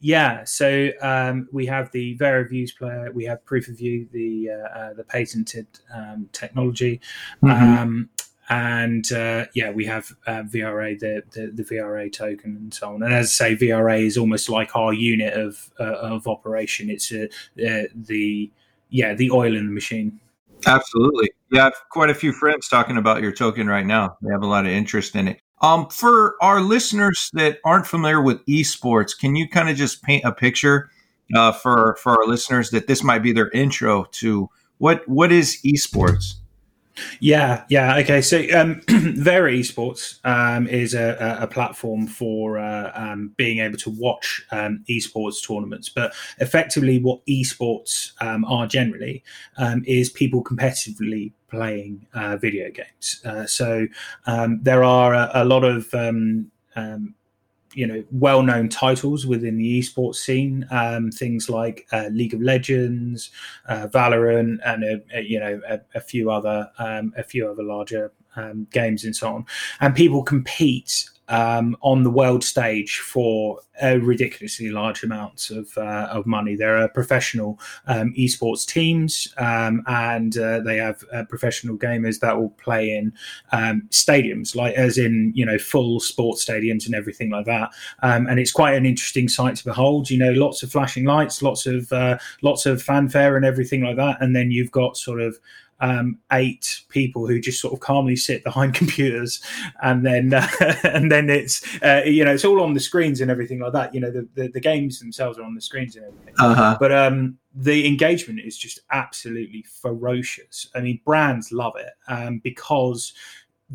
yeah, 0.00 0.44
so 0.44 0.90
um, 1.00 1.48
we 1.52 1.64
have 1.66 1.90
the 1.92 2.16
VeraViews 2.18 2.76
player, 2.76 3.10
we 3.12 3.24
have 3.24 3.44
Proof 3.44 3.68
of 3.68 3.78
View, 3.78 4.06
the 4.12 4.50
uh, 4.50 4.78
uh, 4.78 4.94
the 4.94 5.04
patented 5.04 5.66
um, 5.94 6.28
technology, 6.32 7.00
mm-hmm. 7.42 8.02
And 8.48 9.10
uh, 9.12 9.46
yeah, 9.54 9.70
we 9.70 9.86
have 9.86 10.12
uh, 10.26 10.42
VRA, 10.42 10.98
the, 10.98 11.22
the, 11.30 11.46
the 11.46 11.62
VRA 11.62 12.12
token, 12.12 12.56
and 12.56 12.74
so 12.74 12.94
on. 12.94 13.02
And 13.02 13.14
as 13.14 13.26
I 13.40 13.48
say, 13.50 13.56
VRA 13.56 14.04
is 14.04 14.18
almost 14.18 14.48
like 14.48 14.76
our 14.76 14.92
unit 14.92 15.34
of 15.34 15.70
uh, 15.80 15.94
of 15.94 16.26
operation. 16.26 16.90
It's 16.90 17.10
uh, 17.10 17.26
the 17.56 18.50
yeah 18.90 19.14
the 19.14 19.30
oil 19.30 19.56
in 19.56 19.66
the 19.66 19.72
machine. 19.72 20.20
Absolutely, 20.66 21.30
yeah. 21.50 21.70
Quite 21.90 22.10
a 22.10 22.14
few 22.14 22.32
friends 22.32 22.68
talking 22.68 22.96
about 22.98 23.22
your 23.22 23.32
token 23.32 23.66
right 23.66 23.86
now. 23.86 24.16
They 24.20 24.30
have 24.30 24.42
a 24.42 24.46
lot 24.46 24.66
of 24.66 24.72
interest 24.72 25.14
in 25.16 25.28
it. 25.28 25.40
Um, 25.62 25.88
for 25.88 26.36
our 26.42 26.60
listeners 26.60 27.30
that 27.32 27.58
aren't 27.64 27.86
familiar 27.86 28.20
with 28.20 28.44
esports, 28.44 29.18
can 29.18 29.36
you 29.36 29.48
kind 29.48 29.70
of 29.70 29.76
just 29.76 30.02
paint 30.02 30.24
a 30.24 30.32
picture 30.32 30.90
uh, 31.34 31.52
for 31.52 31.96
for 32.02 32.12
our 32.12 32.26
listeners 32.26 32.70
that 32.70 32.88
this 32.88 33.02
might 33.02 33.22
be 33.22 33.32
their 33.32 33.50
intro 33.50 34.04
to 34.12 34.50
what 34.76 35.08
what 35.08 35.32
is 35.32 35.58
esports? 35.64 36.34
Yeah, 37.20 37.64
yeah. 37.68 37.96
Okay, 37.98 38.20
so 38.20 38.38
um, 38.54 38.80
Esports 38.86 40.18
um, 40.24 40.66
is 40.66 40.94
a, 40.94 41.38
a, 41.40 41.46
platform 41.46 42.06
for 42.06 42.58
uh, 42.58 42.92
um, 42.94 43.32
being 43.36 43.58
able 43.58 43.78
to 43.78 43.90
watch 43.90 44.44
um, 44.50 44.84
esports 44.88 45.46
tournaments. 45.46 45.88
But 45.88 46.14
effectively, 46.38 46.98
what 46.98 47.24
esports 47.26 48.12
um, 48.20 48.44
are 48.44 48.66
generally 48.66 49.22
um, 49.56 49.82
is 49.86 50.10
people 50.10 50.42
competitively 50.42 51.32
playing 51.48 52.06
uh, 52.14 52.36
video 52.36 52.70
games. 52.70 53.20
Uh, 53.24 53.46
so 53.46 53.86
um, 54.26 54.60
there 54.62 54.84
are 54.84 55.14
a, 55.14 55.30
a 55.34 55.44
lot 55.44 55.64
of 55.64 55.92
um, 55.94 56.50
you 57.74 57.86
know 57.86 58.04
well-known 58.10 58.68
titles 58.68 59.26
within 59.26 59.58
the 59.58 59.80
esports 59.80 60.16
scene. 60.16 60.66
Um, 60.70 61.10
things 61.10 61.48
like 61.48 61.86
uh, 61.92 62.08
league 62.12 62.34
of 62.34 62.40
legends 62.40 63.30
uh, 63.68 63.88
valorant 63.88 64.58
and 64.64 64.84
a, 64.84 65.02
a, 65.14 65.22
you 65.22 65.40
know 65.40 65.60
a, 65.68 65.80
a 65.94 66.00
few 66.00 66.30
other 66.30 66.70
um, 66.78 67.12
a 67.16 67.22
few 67.22 67.48
other 67.48 67.62
larger 67.62 68.12
um, 68.36 68.66
games 68.70 69.04
and 69.04 69.14
so 69.14 69.28
on. 69.28 69.46
And 69.80 69.94
people 69.94 70.22
compete 70.22 71.08
um, 71.28 71.76
on 71.80 72.02
the 72.02 72.10
world 72.10 72.44
stage 72.44 72.98
for 72.98 73.60
a 73.82 73.98
ridiculously 73.98 74.70
large 74.70 75.02
amounts 75.02 75.50
of 75.50 75.76
uh, 75.76 76.08
of 76.10 76.26
money. 76.26 76.54
There 76.54 76.76
are 76.76 76.88
professional 76.88 77.58
um, 77.86 78.14
esports 78.16 78.66
teams, 78.66 79.32
um, 79.38 79.82
and 79.86 80.36
uh, 80.38 80.60
they 80.60 80.76
have 80.76 81.02
uh, 81.12 81.24
professional 81.24 81.76
gamers 81.76 82.20
that 82.20 82.36
will 82.38 82.50
play 82.50 82.96
in 82.96 83.12
um, 83.52 83.88
stadiums, 83.90 84.54
like 84.54 84.74
as 84.74 84.98
in 84.98 85.32
you 85.34 85.44
know 85.44 85.58
full 85.58 85.98
sports 86.00 86.44
stadiums 86.44 86.86
and 86.86 86.94
everything 86.94 87.30
like 87.30 87.46
that. 87.46 87.70
Um, 88.02 88.26
and 88.26 88.38
it's 88.38 88.52
quite 88.52 88.74
an 88.74 88.86
interesting 88.86 89.28
sight 89.28 89.56
to 89.56 89.64
behold. 89.64 90.10
You 90.10 90.18
know, 90.18 90.32
lots 90.32 90.62
of 90.62 90.70
flashing 90.70 91.04
lights, 91.04 91.42
lots 91.42 91.66
of 91.66 91.92
uh, 91.92 92.18
lots 92.42 92.66
of 92.66 92.82
fanfare 92.82 93.36
and 93.36 93.44
everything 93.44 93.82
like 93.82 93.96
that. 93.96 94.18
And 94.20 94.36
then 94.36 94.50
you've 94.50 94.72
got 94.72 94.96
sort 94.96 95.20
of 95.20 95.38
um, 95.80 96.18
eight 96.32 96.80
people 96.88 97.26
who 97.26 97.40
just 97.40 97.60
sort 97.60 97.74
of 97.74 97.80
calmly 97.80 98.16
sit 98.16 98.44
behind 98.44 98.74
computers, 98.82 99.42
and 99.82 100.04
then 100.04 100.34
uh, 100.34 100.46
and 100.84 101.10
then 101.10 101.30
it's 101.30 101.62
uh, 101.82 102.02
you 102.04 102.24
know 102.24 102.32
it's 102.32 102.44
all 102.44 102.62
on 102.62 102.74
the 102.74 102.80
screens 102.80 103.20
and 103.20 103.30
everything 103.30 103.60
like 103.60 103.72
that. 103.72 103.94
You 103.94 104.00
know 104.00 104.10
the, 104.10 104.28
the, 104.34 104.48
the 104.48 104.60
games 104.60 105.00
themselves 105.00 105.38
are 105.38 105.44
on 105.44 105.54
the 105.54 105.60
screens 105.60 105.96
and 105.96 106.06
everything, 106.06 106.34
uh-huh. 106.38 106.76
but 106.78 106.92
um, 106.92 107.38
the 107.54 107.86
engagement 107.86 108.40
is 108.40 108.58
just 108.58 108.80
absolutely 108.90 109.62
ferocious. 109.62 110.68
I 110.74 110.80
mean, 110.80 111.00
brands 111.04 111.52
love 111.52 111.74
it 111.76 111.92
um, 112.08 112.40
because 112.42 113.12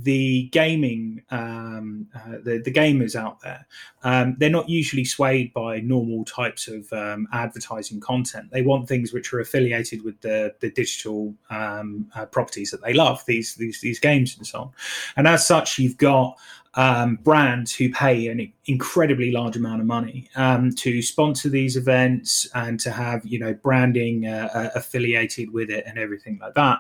the 0.04 0.50
gaming 0.52 1.22
um, 1.30 2.08
uh, 2.16 2.38
the, 2.44 2.62
the 2.64 2.72
gamers 2.72 3.16
out 3.16 3.40
there 3.42 3.66
um, 4.04 4.36
they're 4.40 4.50
not 4.50 4.70
usually 4.70 5.04
swayed 5.04 5.54
by 5.54 5.80
normal 5.82 6.24
types 6.26 6.68
of 6.68 6.92
um, 6.94 7.28
advertising 7.34 8.00
content. 8.00 8.50
They 8.52 8.62
want 8.62 8.88
things 8.88 9.12
which 9.12 9.34
are 9.34 9.42
affiliated 9.42 10.04
with 10.04 10.20
the, 10.22 10.56
the 10.62 10.72
digital 10.72 11.34
um, 11.50 12.10
uh, 12.16 12.26
properties 12.26 12.72
that 12.72 12.82
they 12.82 12.94
love 12.94 13.24
these, 13.26 13.56
these 13.56 13.82
these 13.82 14.00
games 14.00 14.38
and 14.38 14.48
so 14.48 14.60
on. 14.62 14.72
And 15.18 15.28
as 15.28 15.46
such 15.46 15.80
you've 15.80 15.98
got 15.98 16.38
um, 16.80 17.20
brands 17.24 17.76
who 17.76 17.92
pay 17.92 18.28
an 18.28 18.54
incredibly 18.66 19.32
large 19.32 19.58
amount 19.58 19.82
of 19.82 19.86
money 19.86 20.30
um, 20.38 20.72
to 20.76 21.02
sponsor 21.02 21.50
these 21.50 21.76
events 21.76 22.48
and 22.56 22.80
to 22.80 22.90
have 22.90 23.26
you 23.26 23.38
know 23.38 23.54
branding 23.54 24.26
uh, 24.26 24.50
uh, 24.54 24.70
affiliated 24.76 25.52
with 25.52 25.70
it 25.70 25.84
and 25.86 26.00
everything 26.00 26.40
like 26.42 26.54
that. 26.54 26.80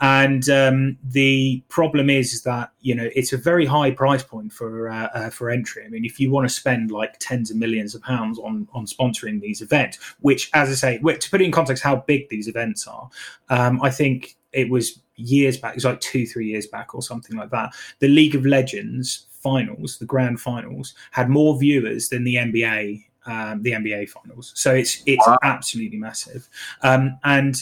And 0.00 0.50
um, 0.50 0.98
the 1.04 1.62
problem 1.68 2.10
is 2.10 2.42
that 2.42 2.72
you 2.80 2.96
know 2.96 3.08
it's 3.14 3.32
a 3.32 3.36
very 3.36 3.66
high 3.66 3.92
price 3.92 4.24
point 4.24 4.52
for 4.52 4.90
uh, 4.90 5.06
uh, 5.14 5.30
for 5.30 5.48
entry. 5.48 5.84
I 5.84 5.90
mean, 5.90 6.04
if 6.04 6.18
you 6.18 6.32
want 6.32 6.48
to 6.48 6.52
spend 6.52 6.90
like 6.90 7.14
tens 7.20 7.48
of 7.48 7.56
millions 7.56 7.94
of 7.94 8.02
pounds 8.02 8.40
on 8.40 8.66
on 8.74 8.84
sponsoring 8.86 9.40
these 9.40 9.62
events, 9.62 10.00
which, 10.22 10.50
as 10.54 10.70
I 10.70 10.74
say, 10.74 10.98
to 10.98 11.30
put 11.30 11.40
it 11.40 11.44
in 11.44 11.52
context, 11.52 11.84
how 11.84 11.94
big 11.94 12.28
these 12.30 12.48
events 12.48 12.88
are, 12.88 13.08
um, 13.48 13.80
I 13.80 13.90
think 13.90 14.36
it 14.52 14.70
was 14.70 14.98
years 15.16 15.56
back. 15.56 15.72
It 15.72 15.76
was 15.76 15.84
like 15.84 16.00
two, 16.00 16.26
three 16.26 16.46
years 16.46 16.66
back 16.66 16.94
or 16.94 17.02
something 17.02 17.36
like 17.36 17.50
that. 17.50 17.74
The 18.00 18.08
League 18.08 18.34
of 18.34 18.44
Legends 18.46 19.26
finals, 19.46 19.98
the 19.98 20.06
grand 20.14 20.40
finals, 20.40 20.94
had 21.12 21.28
more 21.28 21.58
viewers 21.58 22.08
than 22.08 22.24
the 22.24 22.34
NBA, 22.34 23.04
um, 23.26 23.62
the 23.62 23.72
NBA 23.72 24.08
finals. 24.08 24.52
So 24.56 24.74
it's 24.74 25.02
it's 25.06 25.26
wow. 25.26 25.38
absolutely 25.42 25.98
massive. 25.98 26.48
Um, 26.82 27.18
and 27.22 27.54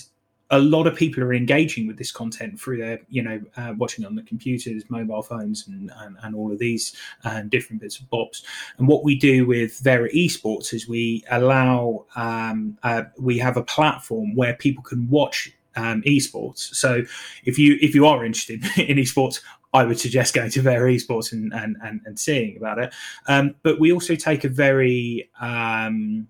a 0.50 0.58
lot 0.58 0.86
of 0.86 0.94
people 0.94 1.22
are 1.22 1.34
engaging 1.34 1.86
with 1.86 1.98
this 1.98 2.12
content 2.12 2.60
through 2.60 2.78
their, 2.78 3.00
you 3.08 3.22
know, 3.22 3.40
uh, 3.56 3.74
watching 3.76 4.04
on 4.04 4.14
the 4.14 4.22
computers, 4.22 4.84
mobile 4.88 5.22
phones, 5.22 5.66
and, 5.66 5.90
and, 5.96 6.16
and 6.22 6.34
all 6.34 6.52
of 6.52 6.58
these 6.58 6.94
um, 7.24 7.48
different 7.48 7.82
bits 7.82 7.98
of 7.98 8.08
bobs. 8.08 8.44
And 8.78 8.86
what 8.86 9.04
we 9.04 9.14
do 9.16 9.46
with 9.46 9.78
Vera 9.80 10.08
Esports 10.10 10.72
is 10.72 10.88
we 10.88 11.24
allow, 11.30 12.04
um, 12.14 12.78
uh, 12.82 13.04
we 13.18 13.38
have 13.38 13.56
a 13.56 13.62
platform 13.62 14.34
where 14.36 14.54
people 14.54 14.82
can 14.82 15.08
watch 15.08 15.50
um, 15.76 16.02
esports. 16.02 16.74
So 16.74 17.02
if 17.44 17.58
you 17.58 17.76
if 17.80 17.94
you 17.94 18.06
are 18.06 18.24
interested 18.24 18.62
in 18.78 18.98
esports, 18.98 19.40
I 19.74 19.84
would 19.84 19.98
suggest 19.98 20.34
going 20.34 20.50
to 20.52 20.62
Vera 20.62 20.90
Esports 20.90 21.32
and 21.32 21.52
and, 21.52 21.76
and, 21.82 22.00
and 22.06 22.18
seeing 22.18 22.56
about 22.56 22.78
it. 22.78 22.94
Um, 23.26 23.56
but 23.62 23.78
we 23.78 23.92
also 23.92 24.14
take 24.14 24.44
a 24.44 24.48
very 24.48 25.28
um, 25.40 26.28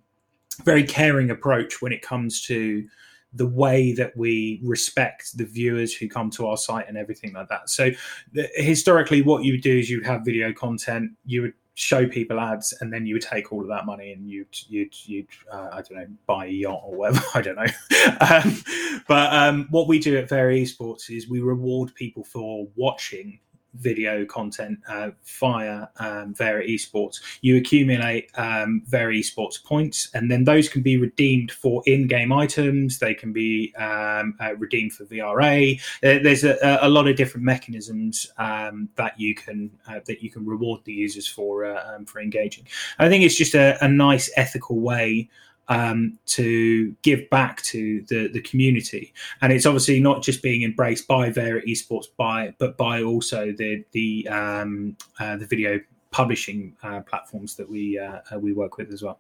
very 0.65 0.83
caring 0.83 1.31
approach 1.31 1.83
when 1.83 1.93
it 1.93 2.03
comes 2.03 2.43
to 2.43 2.87
the 3.35 3.47
way 3.47 3.93
that 3.93 4.17
we 4.17 4.61
respect 4.63 5.37
the 5.37 5.45
viewers 5.45 5.93
who 5.93 6.09
come 6.09 6.31
to 6.31 6.47
our 6.47 6.57
site 6.57 6.89
and 6.89 6.97
everything 6.97 7.33
like 7.33 7.49
that. 7.49 7.69
So, 7.69 7.91
the, 8.33 8.49
historically, 8.55 9.23
what 9.23 9.45
you 9.45 9.55
would 9.55 9.63
do 9.63 9.77
is 9.77 9.91
you'd 9.91 10.07
have 10.07 10.25
video 10.25 10.53
content, 10.53 11.11
you 11.25 11.43
would 11.43 11.55
show 11.75 12.07
people 12.07 12.38
ads 12.38 12.73
and 12.81 12.93
then 12.93 13.04
you 13.04 13.16
would 13.16 13.23
take 13.23 13.52
all 13.52 13.61
of 13.61 13.69
that 13.69 13.85
money 13.85 14.12
and 14.12 14.31
you'd 14.31 14.47
you'd 14.69 14.95
you'd 15.07 15.26
uh, 15.52 15.71
I 15.73 15.83
don't 15.83 15.99
know 15.99 16.07
buy 16.26 16.47
a 16.47 16.50
yacht 16.50 16.83
or 16.85 16.95
whatever 16.95 17.25
I 17.35 17.40
don't 17.43 17.57
know. 17.57 17.66
Um, 18.21 18.62
but 19.09 19.33
um, 19.33 19.66
what 19.71 19.88
we 19.88 19.99
do 19.99 20.16
at 20.19 20.28
Vera 20.28 20.52
Esports 20.52 21.11
is 21.11 21.28
we 21.28 21.40
reward 21.40 21.95
people 21.95 22.23
for 22.23 22.66
watching 22.76 23.40
video 23.75 24.25
content 24.25 24.78
uh, 24.88 25.11
via 25.40 25.88
um, 25.99 26.35
Vera 26.35 26.64
Esports. 26.64 27.21
You 27.40 27.57
accumulate 27.57 28.31
um, 28.37 28.83
Vera 28.87 29.12
Esports 29.12 29.62
points, 29.62 30.09
and 30.14 30.31
then 30.31 30.45
those 30.45 30.69
can 30.69 30.83
be 30.83 30.97
redeemed 30.97 31.50
for 31.50 31.83
in-game 31.87 32.33
items. 32.33 32.99
They 32.99 33.14
can 33.14 33.33
be 33.33 33.75
um, 33.76 34.37
uh, 34.40 34.57
redeemed 34.57 34.93
for 34.93 35.04
VRA. 35.04 35.81
There's 36.00 36.45
a, 36.45 36.78
a, 36.81 36.88
lot 36.88 37.09
of 37.09 37.16
different 37.16 37.45
mechanisms 37.45 38.31
um, 38.38 38.88
that 38.97 39.19
you 39.19 39.35
can 39.35 39.71
uh, 39.88 40.00
that 40.07 40.23
you 40.23 40.31
can 40.31 40.47
reward 40.47 40.81
the 40.85 40.93
users 40.93 41.26
for 41.26 41.64
uh, 41.64 41.95
um, 41.95 42.04
for 42.07 42.21
engaging. 42.21 42.66
I 42.99 43.09
think 43.09 43.25
it's 43.25 43.37
just 43.37 43.54
a, 43.54 43.83
a 43.85 43.88
nice 43.88 44.31
ethical 44.37 44.78
way 44.78 45.28
um, 45.68 46.18
to 46.26 46.94
give 47.02 47.28
back 47.30 47.62
to 47.62 48.02
the, 48.09 48.28
the 48.28 48.40
community. 48.40 49.12
And 49.40 49.52
it's 49.52 49.66
obviously 49.66 50.00
not 50.00 50.23
just 50.23 50.42
being 50.42 50.62
embraced 50.62 51.06
by 51.09 51.30
Vera 51.30 51.62
Esports, 51.62 52.06
by 52.16 52.54
but 52.59 52.76
by 52.76 53.02
also 53.02 53.52
the 53.52 53.85
the 53.92 54.28
um, 54.28 54.97
uh, 55.18 55.37
the 55.37 55.47
video 55.47 55.80
publishing 56.11 56.76
platforms 57.06 57.56
that 57.56 57.68
we 57.68 58.00
we 58.38 58.52
work 58.52 58.76
with 58.76 58.92
as 58.92 59.02
well. 59.02 59.18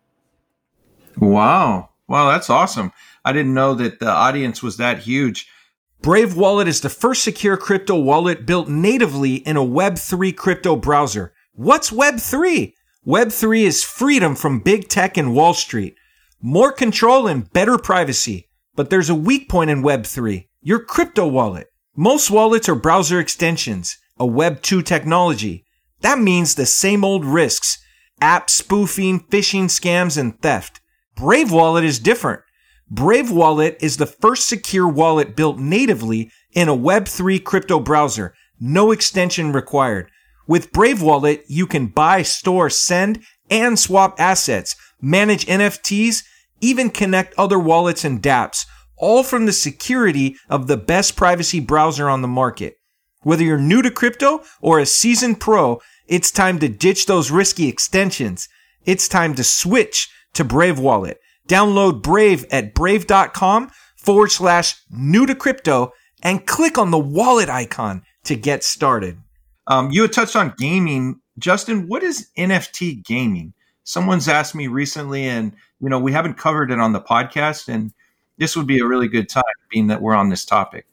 Wow. 1.16 1.90
Wow, 2.06 2.30
that's 2.30 2.50
awesome. 2.50 2.92
I 3.24 3.32
didn't 3.32 3.54
know 3.54 3.74
that 3.74 3.98
the 3.98 4.10
audience 4.10 4.62
was 4.62 4.76
that 4.76 4.98
huge. 4.98 5.48
Brave 6.02 6.36
Wallet 6.36 6.68
is 6.68 6.82
the 6.82 6.90
first 6.90 7.24
secure 7.24 7.56
crypto 7.56 7.98
wallet 7.98 8.44
built 8.44 8.68
natively 8.68 9.36
in 9.36 9.56
a 9.56 9.64
Web3 9.64 10.36
crypto 10.36 10.76
browser. 10.76 11.32
What's 11.54 11.90
Web3? 11.90 12.74
Web3 13.06 13.62
is 13.62 13.84
freedom 13.84 14.34
from 14.34 14.60
big 14.60 14.88
tech 14.88 15.16
and 15.16 15.34
Wall 15.34 15.54
Street. 15.54 15.96
More 16.46 16.72
control 16.72 17.26
and 17.26 17.50
better 17.54 17.78
privacy. 17.78 18.50
But 18.76 18.90
there's 18.90 19.08
a 19.08 19.14
weak 19.14 19.48
point 19.48 19.70
in 19.70 19.82
Web3. 19.82 20.46
Your 20.60 20.78
crypto 20.78 21.26
wallet. 21.26 21.68
Most 21.96 22.30
wallets 22.30 22.68
are 22.68 22.74
browser 22.74 23.18
extensions, 23.18 23.96
a 24.20 24.26
Web2 24.26 24.84
technology. 24.84 25.64
That 26.02 26.18
means 26.18 26.54
the 26.54 26.66
same 26.66 27.02
old 27.02 27.24
risks. 27.24 27.82
App 28.20 28.50
spoofing, 28.50 29.20
phishing 29.20 29.70
scams, 29.70 30.18
and 30.18 30.38
theft. 30.42 30.82
Brave 31.16 31.50
Wallet 31.50 31.82
is 31.82 31.98
different. 31.98 32.42
Brave 32.90 33.30
Wallet 33.30 33.78
is 33.80 33.96
the 33.96 34.04
first 34.04 34.46
secure 34.46 34.86
wallet 34.86 35.34
built 35.34 35.58
natively 35.58 36.30
in 36.52 36.68
a 36.68 36.76
Web3 36.76 37.42
crypto 37.42 37.80
browser. 37.80 38.34
No 38.60 38.90
extension 38.90 39.50
required. 39.50 40.10
With 40.46 40.72
Brave 40.72 41.00
Wallet, 41.00 41.42
you 41.48 41.66
can 41.66 41.86
buy, 41.86 42.20
store, 42.20 42.68
send, 42.68 43.22
and 43.48 43.78
swap 43.78 44.20
assets, 44.20 44.76
manage 45.00 45.46
NFTs, 45.46 46.22
even 46.64 46.90
connect 46.90 47.34
other 47.38 47.58
wallets 47.58 48.04
and 48.04 48.22
dApps, 48.22 48.64
all 48.96 49.22
from 49.22 49.46
the 49.46 49.52
security 49.52 50.36
of 50.48 50.66
the 50.66 50.76
best 50.76 51.16
privacy 51.16 51.60
browser 51.60 52.08
on 52.08 52.22
the 52.22 52.28
market. 52.28 52.76
Whether 53.22 53.44
you're 53.44 53.58
new 53.58 53.82
to 53.82 53.90
crypto 53.90 54.42
or 54.60 54.78
a 54.78 54.86
seasoned 54.86 55.40
pro, 55.40 55.80
it's 56.06 56.30
time 56.30 56.58
to 56.60 56.68
ditch 56.68 57.06
those 57.06 57.30
risky 57.30 57.68
extensions. 57.68 58.48
It's 58.84 59.08
time 59.08 59.34
to 59.34 59.44
switch 59.44 60.10
to 60.34 60.44
Brave 60.44 60.78
Wallet. 60.78 61.18
Download 61.48 62.02
Brave 62.02 62.46
at 62.50 62.74
brave.com 62.74 63.70
forward 63.96 64.30
slash 64.30 64.76
new 64.90 65.26
to 65.26 65.34
crypto 65.34 65.92
and 66.22 66.46
click 66.46 66.78
on 66.78 66.90
the 66.90 66.98
wallet 66.98 67.48
icon 67.48 68.02
to 68.24 68.36
get 68.36 68.64
started. 68.64 69.18
Um, 69.66 69.90
you 69.90 70.02
had 70.02 70.12
touched 70.12 70.36
on 70.36 70.54
gaming. 70.58 71.20
Justin, 71.38 71.88
what 71.88 72.02
is 72.02 72.28
NFT 72.38 73.04
gaming? 73.04 73.54
Someone's 73.84 74.28
asked 74.28 74.54
me 74.54 74.66
recently, 74.66 75.26
and 75.26 75.52
you 75.80 75.88
know, 75.88 75.98
we 75.98 76.12
haven't 76.12 76.34
covered 76.34 76.70
it 76.70 76.80
on 76.80 76.92
the 76.92 77.00
podcast, 77.00 77.68
and 77.68 77.92
this 78.38 78.56
would 78.56 78.66
be 78.66 78.80
a 78.80 78.86
really 78.86 79.08
good 79.08 79.28
time, 79.28 79.44
being 79.70 79.86
that 79.88 80.02
we're 80.02 80.14
on 80.14 80.30
this 80.30 80.44
topic. 80.44 80.86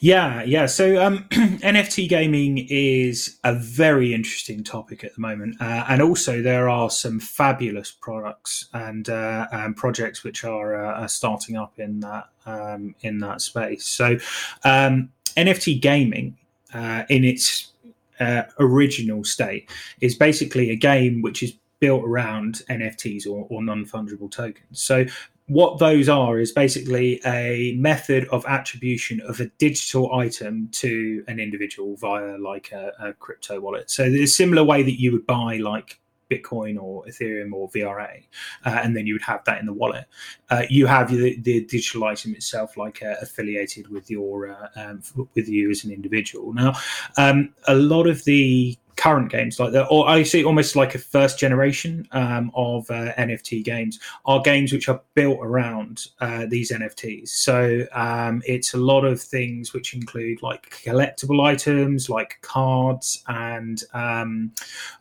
Yeah, 0.00 0.42
yeah. 0.42 0.66
So 0.66 1.04
um, 1.04 1.24
NFT 1.30 2.08
gaming 2.08 2.66
is 2.70 3.38
a 3.44 3.54
very 3.54 4.14
interesting 4.14 4.64
topic 4.64 5.04
at 5.04 5.14
the 5.14 5.20
moment, 5.20 5.60
uh, 5.60 5.84
and 5.88 6.00
also 6.00 6.42
there 6.42 6.68
are 6.68 6.90
some 6.90 7.20
fabulous 7.20 7.90
products 7.90 8.68
and, 8.72 9.08
uh, 9.08 9.48
and 9.52 9.76
projects 9.76 10.24
which 10.24 10.44
are, 10.44 10.76
uh, 10.76 11.02
are, 11.02 11.08
starting 11.08 11.56
up 11.56 11.78
in 11.78 12.00
that 12.00 12.28
um, 12.46 12.94
in 13.00 13.18
that 13.18 13.40
space. 13.40 13.84
So 13.84 14.18
um, 14.64 15.10
NFT 15.36 15.80
gaming, 15.80 16.36
uh, 16.72 17.02
in 17.08 17.24
its 17.24 17.72
uh, 18.20 18.42
original 18.58 19.24
state, 19.24 19.68
is 20.00 20.14
basically 20.14 20.70
a 20.70 20.76
game 20.76 21.22
which 21.22 21.42
is 21.42 21.54
built 21.80 22.04
around 22.04 22.62
NFTs 22.70 23.26
or, 23.26 23.46
or 23.50 23.62
non 23.62 23.84
fungible 23.84 24.30
tokens. 24.30 24.82
So 24.82 25.06
what 25.48 25.78
those 25.78 26.08
are 26.08 26.38
is 26.38 26.50
basically 26.50 27.20
a 27.24 27.76
method 27.78 28.26
of 28.28 28.44
attribution 28.46 29.20
of 29.20 29.38
a 29.40 29.46
digital 29.58 30.12
item 30.14 30.68
to 30.72 31.24
an 31.28 31.38
individual 31.38 31.96
via 31.96 32.36
like 32.38 32.72
a, 32.72 32.92
a 32.98 33.12
crypto 33.12 33.60
wallet. 33.60 33.90
So 33.90 34.10
there's 34.10 34.30
a 34.30 34.34
similar 34.34 34.64
way 34.64 34.82
that 34.82 35.00
you 35.00 35.12
would 35.12 35.26
buy 35.26 35.58
like 35.58 36.00
Bitcoin 36.28 36.80
or 36.80 37.04
Ethereum 37.04 37.52
or 37.52 37.68
VRA, 37.70 38.24
uh, 38.64 38.80
and 38.82 38.96
then 38.96 39.06
you 39.06 39.14
would 39.14 39.22
have 39.22 39.44
that 39.44 39.60
in 39.60 39.66
the 39.66 39.72
wallet. 39.72 40.06
Uh, 40.50 40.64
you 40.68 40.86
have 40.86 41.10
the, 41.10 41.38
the, 41.40 41.64
digital 41.64 42.02
item 42.02 42.34
itself, 42.34 42.76
like 42.76 43.00
uh, 43.02 43.14
affiliated 43.22 43.88
with 43.88 44.10
your 44.10 44.50
uh, 44.50 44.68
um, 44.74 45.00
with 45.34 45.48
you 45.48 45.70
as 45.70 45.84
an 45.84 45.92
individual. 45.92 46.52
Now, 46.52 46.74
um, 47.16 47.54
a 47.68 47.76
lot 47.76 48.08
of 48.08 48.24
the 48.24 48.76
current 48.96 49.30
games 49.30 49.60
like 49.60 49.72
that, 49.72 49.86
or 49.90 50.08
I 50.08 50.22
see 50.22 50.44
almost 50.44 50.74
like 50.74 50.94
a 50.94 50.98
first 50.98 51.38
generation 51.38 52.08
um, 52.12 52.50
of 52.54 52.90
uh, 52.90 53.12
NFT 53.14 53.64
games, 53.64 54.00
are 54.24 54.40
games 54.40 54.72
which 54.72 54.88
are 54.88 55.00
built 55.14 55.38
around 55.42 56.06
uh, 56.20 56.46
these 56.46 56.72
NFTs. 56.72 57.28
So 57.28 57.86
um, 57.92 58.42
it's 58.46 58.74
a 58.74 58.78
lot 58.78 59.04
of 59.04 59.20
things 59.20 59.72
which 59.72 59.94
include 59.94 60.42
like 60.42 60.70
collectible 60.70 61.44
items, 61.44 62.08
like 62.08 62.38
cards, 62.42 63.22
and 63.28 63.82
um, 63.92 64.52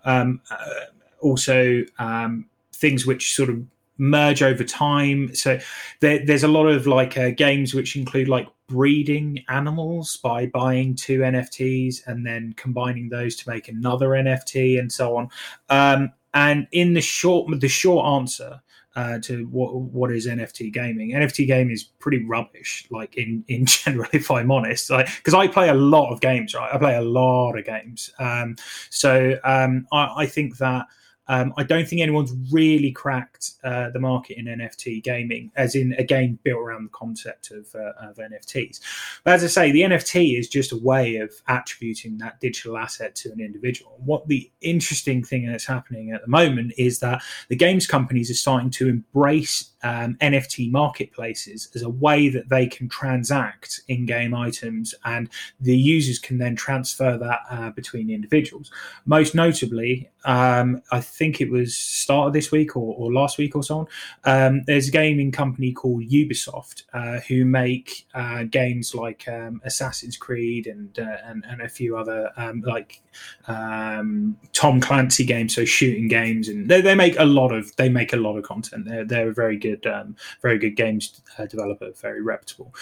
um 0.03 0.41
uh, 0.51 0.85
also 1.21 1.83
um, 1.97 2.45
things 2.73 3.05
which 3.05 3.33
sort 3.33 3.49
of 3.49 3.63
merge 3.97 4.43
over 4.43 4.63
time. 4.63 5.33
So 5.33 5.59
there, 6.01 6.23
there's 6.25 6.43
a 6.43 6.47
lot 6.47 6.67
of 6.67 6.87
like 6.87 7.17
uh, 7.17 7.31
games 7.31 7.73
which 7.73 7.95
include 7.95 8.27
like 8.27 8.47
breeding 8.67 9.43
animals 9.49 10.17
by 10.17 10.47
buying 10.47 10.95
two 10.95 11.19
NFTs 11.19 12.05
and 12.07 12.25
then 12.25 12.53
combining 12.57 13.09
those 13.09 13.35
to 13.37 13.49
make 13.49 13.67
another 13.67 14.09
NFT 14.09 14.79
and 14.79 14.91
so 14.91 15.17
on. 15.17 15.29
Um, 15.69 16.11
and 16.33 16.67
in 16.71 16.93
the 16.93 17.01
short, 17.01 17.59
the 17.59 17.67
short 17.67 18.05
answer 18.05 18.61
uh, 18.95 19.19
to 19.19 19.45
what 19.47 19.75
what 19.75 20.11
is 20.11 20.27
NFT 20.27 20.71
gaming. 20.71 21.11
NFT 21.11 21.47
gaming 21.47 21.73
is 21.73 21.83
pretty 21.83 22.23
rubbish, 22.25 22.87
like 22.89 23.17
in 23.17 23.43
in 23.47 23.65
general, 23.65 24.09
if 24.13 24.31
I'm 24.31 24.51
honest. 24.51 24.89
Like 24.89 25.07
because 25.17 25.33
I 25.33 25.47
play 25.47 25.69
a 25.69 25.73
lot 25.73 26.11
of 26.11 26.21
games, 26.21 26.53
right? 26.53 26.73
I 26.73 26.77
play 26.77 26.95
a 26.95 27.01
lot 27.01 27.57
of 27.57 27.65
games. 27.65 28.11
Um, 28.19 28.55
so 28.89 29.37
um, 29.43 29.87
I, 29.91 30.13
I 30.17 30.25
think 30.25 30.57
that 30.57 30.87
um, 31.27 31.53
I 31.57 31.63
don't 31.63 31.87
think 31.87 32.01
anyone's 32.01 32.33
really 32.51 32.91
cracked 32.91 33.51
uh, 33.63 33.89
the 33.89 33.99
market 33.99 34.37
in 34.37 34.45
NFT 34.45 35.03
gaming, 35.03 35.51
as 35.55 35.75
in 35.75 35.93
a 35.93 36.03
game 36.03 36.39
built 36.43 36.59
around 36.59 36.85
the 36.85 36.89
concept 36.89 37.51
of, 37.51 37.67
uh, 37.75 37.93
of, 37.99 38.17
NFTs. 38.17 38.79
But 39.23 39.33
as 39.33 39.43
I 39.43 39.47
say, 39.47 39.71
the 39.71 39.81
NFT 39.81 40.37
is 40.37 40.47
just 40.47 40.71
a 40.71 40.77
way 40.77 41.17
of 41.17 41.31
attributing 41.47 42.17
that 42.19 42.39
digital 42.39 42.77
asset 42.77 43.15
to 43.15 43.31
an 43.31 43.39
individual. 43.39 43.95
What 44.03 44.27
the 44.27 44.51
interesting 44.61 45.23
thing 45.23 45.47
that's 45.47 45.65
happening 45.65 46.11
at 46.11 46.21
the 46.21 46.27
moment 46.27 46.73
is 46.77 46.99
that 46.99 47.23
the 47.49 47.55
games 47.55 47.87
companies 47.87 48.29
are 48.29 48.35
starting 48.35 48.69
to 48.71 48.87
embrace 48.87 49.71
um, 49.85 50.15
NFT 50.15 50.71
marketplaces 50.71 51.69
as 51.75 51.83
a 51.83 51.89
way 51.89 52.27
that 52.29 52.49
they 52.49 52.65
can 52.65 52.89
transact 52.89 53.81
in 53.87 54.07
game 54.07 54.33
items 54.33 54.95
and 55.05 55.29
the 55.59 55.77
users 55.77 56.17
can 56.17 56.39
then 56.39 56.55
transfer 56.55 57.17
that 57.19 57.41
uh, 57.51 57.69
between 57.69 58.09
individuals. 58.09 58.71
Most 59.05 59.35
notably, 59.35 60.09
um, 60.25 60.81
I 60.91 61.01
think 61.01 61.39
it 61.39 61.51
was 61.51 61.75
start 61.75 62.27
of 62.27 62.33
this 62.33 62.51
week 62.51 62.75
or, 62.75 62.95
or 62.95 63.13
last 63.13 63.37
week 63.37 63.55
or 63.55 63.61
so 63.61 63.79
on. 63.79 63.87
Um, 64.23 64.63
there's 64.65 64.87
a 64.87 64.91
gaming 64.91 65.31
company 65.31 65.71
called 65.71 66.01
Ubisoft 66.03 66.83
uh, 66.93 67.19
who 67.27 67.45
make 67.45 68.07
uh, 68.15 68.43
games 68.43 68.95
like 68.95 69.27
um, 69.27 69.61
Assassin's 69.65 70.17
Creed 70.17 70.65
and, 70.65 70.97
uh, 70.97 71.17
and, 71.25 71.45
and 71.47 71.61
a 71.61 71.69
few 71.69 71.95
other 71.95 72.31
um, 72.37 72.63
like 72.65 73.03
um, 73.47 74.37
Tom 74.53 74.81
Clancy 74.81 75.25
games, 75.25 75.53
so 75.53 75.65
shooting 75.65 76.07
games, 76.07 76.47
and 76.47 76.69
they, 76.69 76.81
they 76.81 76.95
make 76.95 77.17
a 77.19 77.25
lot 77.25 77.51
of 77.51 77.75
they 77.75 77.89
make 77.89 78.13
a 78.13 78.17
lot 78.17 78.37
of 78.37 78.43
content. 78.43 78.85
They're 78.85 79.05
they're 79.05 79.31
very 79.31 79.57
good 79.57 79.74
good, 79.75 79.91
um, 79.91 80.15
very 80.41 80.57
good 80.57 80.75
games 80.75 81.21
uh, 81.37 81.45
developer, 81.45 81.91
very 82.01 82.21
reputable. 82.21 82.73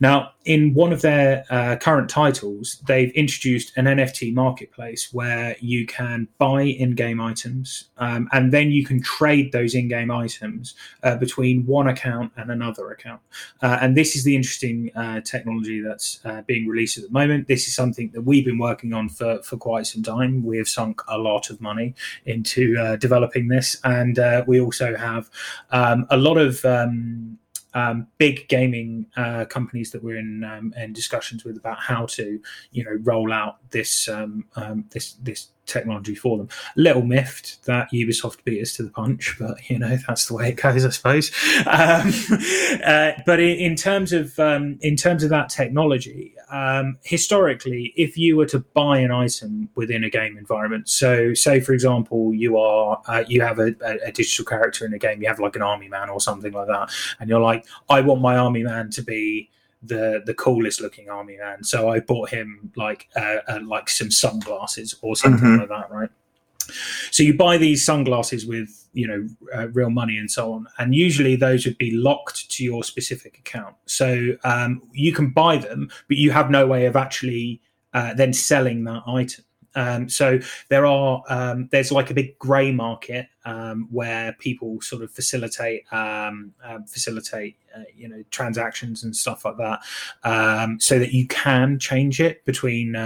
Now, 0.00 0.32
in 0.44 0.74
one 0.74 0.92
of 0.92 1.02
their 1.02 1.44
uh, 1.50 1.76
current 1.76 2.08
titles, 2.08 2.82
they've 2.86 3.10
introduced 3.12 3.76
an 3.76 3.84
NFT 3.84 4.34
marketplace 4.34 5.12
where 5.12 5.56
you 5.60 5.86
can 5.86 6.28
buy 6.38 6.62
in-game 6.62 7.20
items, 7.20 7.90
um, 7.98 8.28
and 8.32 8.52
then 8.52 8.70
you 8.70 8.84
can 8.84 9.02
trade 9.02 9.52
those 9.52 9.74
in-game 9.74 10.10
items 10.10 10.74
uh, 11.02 11.16
between 11.16 11.66
one 11.66 11.88
account 11.88 12.32
and 12.36 12.50
another 12.50 12.90
account. 12.90 13.20
Uh, 13.62 13.78
and 13.80 13.96
this 13.96 14.16
is 14.16 14.24
the 14.24 14.34
interesting 14.34 14.90
uh, 14.94 15.20
technology 15.20 15.80
that's 15.80 16.20
uh, 16.24 16.42
being 16.42 16.66
released 16.66 16.98
at 16.98 17.04
the 17.04 17.10
moment. 17.10 17.48
This 17.48 17.66
is 17.66 17.74
something 17.74 18.10
that 18.12 18.22
we've 18.22 18.44
been 18.44 18.58
working 18.58 18.92
on 18.92 19.08
for 19.08 19.42
for 19.42 19.56
quite 19.56 19.86
some 19.86 20.02
time. 20.02 20.44
We 20.44 20.58
have 20.58 20.68
sunk 20.68 21.00
a 21.08 21.18
lot 21.18 21.50
of 21.50 21.60
money 21.60 21.94
into 22.26 22.96
developing 22.98 23.48
this, 23.48 23.76
and 23.84 24.18
we 24.46 24.60
also 24.60 24.96
have 24.96 25.30
um, 25.70 26.06
a 26.10 26.16
lot 26.16 26.27
of 26.36 26.64
um, 26.64 27.38
um, 27.74 28.06
big 28.18 28.48
gaming 28.48 29.06
uh, 29.16 29.44
companies 29.44 29.92
that 29.92 30.02
we're 30.02 30.16
in 30.16 30.44
um, 30.44 30.74
in 30.76 30.92
discussions 30.92 31.44
with 31.44 31.56
about 31.56 31.78
how 31.78 32.06
to 32.06 32.40
you 32.72 32.84
know 32.84 32.98
roll 33.02 33.32
out 33.32 33.56
this 33.70 34.08
um, 34.08 34.44
um 34.56 34.84
this 34.90 35.14
this 35.22 35.48
technology 35.66 36.14
for 36.14 36.38
them. 36.38 36.48
Little 36.76 37.02
miffed 37.02 37.64
that 37.66 37.90
Ubisoft 37.92 38.42
beat 38.44 38.62
us 38.62 38.72
to 38.76 38.82
the 38.82 38.90
punch, 38.90 39.36
but 39.38 39.70
you 39.70 39.78
know 39.78 39.96
that's 40.06 40.26
the 40.26 40.34
way 40.34 40.48
it 40.50 40.56
goes, 40.56 40.84
I 40.84 40.90
suppose. 40.90 41.30
Um, 41.68 42.12
uh, 42.84 43.12
but 43.26 43.40
in, 43.40 43.58
in, 43.58 43.76
terms 43.76 44.12
of 44.12 44.38
in 44.38 44.96
terms 44.96 45.22
of 45.22 45.30
that 45.30 45.48
technology, 45.48 46.34
um, 46.50 46.98
historically, 47.02 47.92
if 47.96 48.16
you 48.16 48.36
were 48.36 48.46
to 48.46 48.60
buy 48.60 48.98
an 48.98 49.10
item 49.10 49.68
within 49.74 50.04
a 50.04 50.10
game 50.10 50.38
environment, 50.38 50.88
so 50.88 51.34
say 51.34 51.60
for 51.60 51.72
example, 51.72 52.34
you 52.34 52.58
are 52.58 53.00
uh, 53.06 53.24
you 53.26 53.40
have 53.42 53.58
a, 53.58 53.74
a, 54.04 54.12
digital 54.12 54.44
character 54.44 54.86
in 54.86 54.94
a 54.94 54.98
game, 54.98 55.20
you 55.20 55.28
have 55.28 55.40
like 55.40 55.56
an 55.56 55.62
army 55.62 55.88
man 55.88 56.08
or 56.08 56.20
something 56.20 56.52
like 56.52 56.66
that, 56.68 56.90
and 57.20 57.28
you're 57.28 57.40
like, 57.40 57.66
I 57.88 58.00
want 58.00 58.20
my 58.20 58.36
army 58.36 58.62
man 58.62 58.90
to 58.90 59.02
be 59.02 59.50
the 59.82 60.22
the 60.26 60.34
coolest 60.34 60.80
looking 60.80 61.08
army 61.08 61.36
man. 61.36 61.62
So 61.62 61.88
I 61.88 62.00
bought 62.00 62.30
him 62.30 62.72
like 62.76 63.08
uh, 63.16 63.38
uh, 63.48 63.60
like 63.64 63.88
some 63.88 64.10
sunglasses 64.10 64.94
or 65.02 65.16
something 65.16 65.44
mm-hmm. 65.44 65.60
like 65.60 65.68
that, 65.68 65.90
right? 65.90 66.10
So 67.10 67.22
you 67.22 67.36
buy 67.36 67.58
these 67.58 67.84
sunglasses 67.84 68.46
with 68.46 68.88
you 68.92 69.06
know 69.06 69.28
uh, 69.54 69.68
real 69.68 69.90
money 69.90 70.16
and 70.18 70.30
so 70.30 70.52
on, 70.52 70.66
and 70.78 70.94
usually 70.94 71.36
those 71.36 71.64
would 71.66 71.78
be 71.78 71.90
locked 71.90 72.50
to 72.50 72.64
your 72.64 72.84
specific 72.84 73.38
account. 73.38 73.76
So 73.86 74.36
um, 74.44 74.82
you 74.92 75.12
can 75.12 75.30
buy 75.30 75.58
them, 75.58 75.90
but 76.08 76.16
you 76.16 76.30
have 76.30 76.50
no 76.50 76.66
way 76.66 76.86
of 76.86 76.96
actually 76.96 77.60
uh, 77.94 78.14
then 78.14 78.32
selling 78.32 78.84
that 78.84 79.02
item. 79.06 79.44
Um, 79.74 80.08
so 80.08 80.40
there 80.70 80.86
are 80.86 81.22
um, 81.28 81.68
there's 81.70 81.92
like 81.92 82.10
a 82.10 82.14
big 82.14 82.38
grey 82.38 82.72
market 82.72 83.28
um, 83.44 83.86
where 83.90 84.32
people 84.38 84.80
sort 84.80 85.02
of 85.02 85.10
facilitate 85.10 85.84
um, 85.92 86.52
um, 86.64 86.84
facilitate 86.84 87.56
uh, 87.76 87.82
you 87.94 88.08
know 88.08 88.24
transactions 88.30 89.04
and 89.04 89.14
stuff 89.14 89.44
like 89.44 89.56
that, 89.58 89.80
um, 90.24 90.80
so 90.80 90.98
that 90.98 91.12
you 91.12 91.26
can 91.28 91.78
change 91.78 92.20
it 92.20 92.44
between 92.44 92.96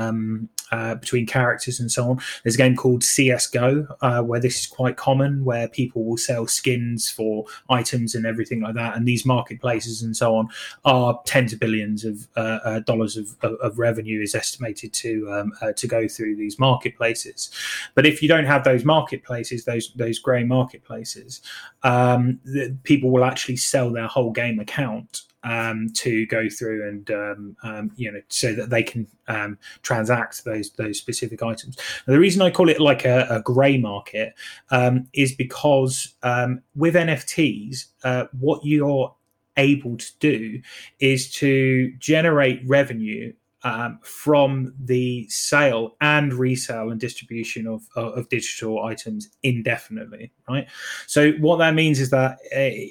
uh, 0.72 0.94
between 0.96 1.26
characters 1.26 1.78
and 1.78 1.92
so 1.92 2.10
on. 2.10 2.20
There's 2.42 2.54
a 2.54 2.58
game 2.58 2.74
called 2.74 3.04
CS:GO 3.04 3.86
uh, 4.00 4.22
where 4.22 4.40
this 4.40 4.60
is 4.60 4.66
quite 4.66 4.96
common, 4.96 5.44
where 5.44 5.68
people 5.68 6.04
will 6.04 6.16
sell 6.16 6.46
skins 6.46 7.10
for 7.10 7.44
items 7.68 8.14
and 8.14 8.26
everything 8.26 8.60
like 8.60 8.74
that, 8.74 8.96
and 8.96 9.06
these 9.06 9.24
marketplaces 9.24 10.02
and 10.02 10.16
so 10.16 10.34
on 10.34 10.48
are 10.84 11.20
tens 11.26 11.52
of 11.52 11.60
billions 11.60 12.04
of 12.04 12.26
uh, 12.36 12.58
uh, 12.64 12.80
dollars 12.80 13.16
of, 13.16 13.36
of, 13.42 13.78
revenue 13.78 14.20
is 14.22 14.34
estimated 14.34 14.92
to 14.92 15.30
um, 15.32 15.52
uh, 15.60 15.72
to 15.72 15.86
go 15.86 16.08
through 16.08 16.36
these 16.36 16.58
marketplaces. 16.58 17.50
But 17.94 18.06
if 18.06 18.22
you 18.22 18.28
don't 18.28 18.44
have 18.44 18.64
those 18.64 18.84
marketplaces, 18.84 19.64
those 19.64 19.92
those 19.94 20.18
grey 20.18 20.44
marketplaces, 20.44 21.42
um, 21.82 22.40
the, 22.44 22.76
people 22.84 23.10
will 23.10 23.24
actually 23.24 23.56
sell 23.56 23.90
their 23.90 24.06
whole 24.06 24.30
game 24.30 24.58
account 24.58 25.22
um, 25.44 25.88
to 25.94 26.26
go 26.26 26.48
through 26.48 26.88
and 26.88 27.10
um, 27.10 27.56
um, 27.62 27.90
you 27.96 28.10
know 28.10 28.20
so 28.28 28.54
that 28.54 28.70
they 28.70 28.82
can 28.82 29.06
um, 29.28 29.58
transact 29.82 30.44
those 30.44 30.70
those 30.72 30.98
specific 30.98 31.42
items. 31.42 31.76
Now, 32.06 32.14
the 32.14 32.20
reason 32.20 32.42
I 32.42 32.50
call 32.50 32.68
it 32.68 32.80
like 32.80 33.04
a, 33.04 33.26
a 33.28 33.40
grey 33.40 33.78
market 33.78 34.34
um, 34.70 35.08
is 35.12 35.34
because 35.34 36.14
um, 36.22 36.62
with 36.74 36.94
NFTs, 36.94 37.86
uh, 38.04 38.26
what 38.38 38.64
you're 38.64 39.14
able 39.56 39.96
to 39.96 40.18
do 40.18 40.60
is 41.00 41.30
to 41.32 41.92
generate 41.98 42.62
revenue 42.66 43.32
um, 43.64 44.00
from 44.02 44.74
the 44.80 45.26
sale 45.28 45.96
and 46.00 46.34
resale 46.34 46.90
and 46.90 47.00
distribution 47.00 47.66
of, 47.66 47.82
of, 47.94 48.28
digital 48.28 48.84
items 48.84 49.28
indefinitely, 49.44 50.32
right? 50.48 50.66
So 51.06 51.32
what 51.32 51.58
that 51.58 51.74
means 51.74 52.00
is 52.00 52.10
that 52.10 52.38
uh, 52.54 52.90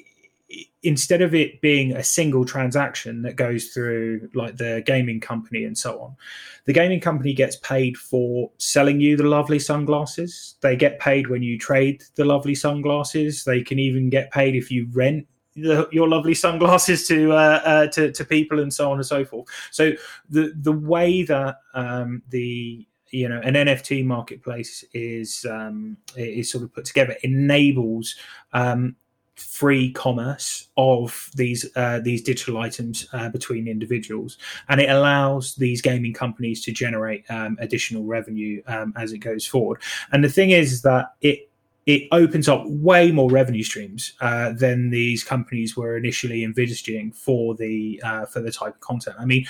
instead 0.82 1.22
of 1.22 1.34
it 1.34 1.60
being 1.60 1.92
a 1.92 2.02
single 2.02 2.44
transaction 2.44 3.22
that 3.22 3.36
goes 3.36 3.68
through 3.68 4.28
like 4.34 4.56
the 4.56 4.82
gaming 4.84 5.20
company 5.20 5.64
and 5.64 5.76
so 5.76 6.00
on, 6.00 6.16
the 6.64 6.72
gaming 6.72 7.00
company 7.00 7.32
gets 7.32 7.56
paid 7.56 7.96
for 7.96 8.50
selling 8.58 9.00
you 9.00 9.16
the 9.16 9.24
lovely 9.24 9.58
sunglasses. 9.58 10.56
They 10.60 10.76
get 10.76 10.98
paid 10.98 11.28
when 11.28 11.42
you 11.42 11.58
trade 11.58 12.02
the 12.16 12.24
lovely 12.24 12.54
sunglasses. 12.54 13.44
They 13.44 13.62
can 13.62 13.78
even 13.78 14.10
get 14.10 14.30
paid 14.30 14.54
if 14.54 14.70
you 14.70 14.88
rent 14.92 15.26
the, 15.54 15.88
your 15.92 16.08
lovely 16.08 16.34
sunglasses 16.34 17.06
to, 17.08 17.32
uh, 17.32 17.60
uh, 17.64 17.86
to 17.88 18.12
to 18.12 18.24
people 18.24 18.60
and 18.60 18.72
so 18.72 18.90
on 18.90 18.98
and 18.98 19.06
so 19.06 19.24
forth. 19.24 19.48
So 19.70 19.92
the 20.28 20.52
the 20.56 20.72
way 20.72 21.22
that 21.24 21.56
um, 21.74 22.22
the 22.28 22.86
you 23.10 23.28
know 23.28 23.40
an 23.40 23.54
NFT 23.54 24.04
marketplace 24.04 24.84
is 24.94 25.44
um, 25.48 25.96
is 26.16 26.50
sort 26.50 26.64
of 26.64 26.72
put 26.72 26.84
together 26.84 27.16
enables 27.22 28.16
um, 28.52 28.96
free 29.42 29.92
commerce 29.92 30.68
of 30.76 31.30
these 31.34 31.68
uh, 31.76 32.00
these 32.02 32.22
digital 32.22 32.58
items 32.58 33.06
uh, 33.12 33.28
between 33.28 33.68
individuals, 33.68 34.38
and 34.68 34.80
it 34.80 34.90
allows 34.90 35.54
these 35.56 35.82
gaming 35.82 36.12
companies 36.12 36.62
to 36.62 36.72
generate 36.72 37.30
um, 37.30 37.56
additional 37.60 38.04
revenue 38.04 38.62
um, 38.66 38.92
as 38.96 39.12
it 39.12 39.18
goes 39.18 39.46
forward. 39.46 39.80
And 40.12 40.24
the 40.24 40.28
thing 40.28 40.50
is 40.50 40.82
that 40.82 41.14
it 41.20 41.51
it 41.84 42.06
opens 42.12 42.48
up 42.48 42.62
way 42.66 43.10
more 43.10 43.28
revenue 43.28 43.64
streams 43.64 44.12
uh, 44.20 44.52
than 44.52 44.90
these 44.90 45.24
companies 45.24 45.76
were 45.76 45.96
initially 45.96 46.44
envisaging 46.44 47.10
for 47.10 47.56
the 47.56 48.00
uh, 48.04 48.24
for 48.26 48.40
the 48.40 48.52
type 48.52 48.74
of 48.74 48.80
content. 48.80 49.16
I 49.18 49.24
mean, 49.24 49.46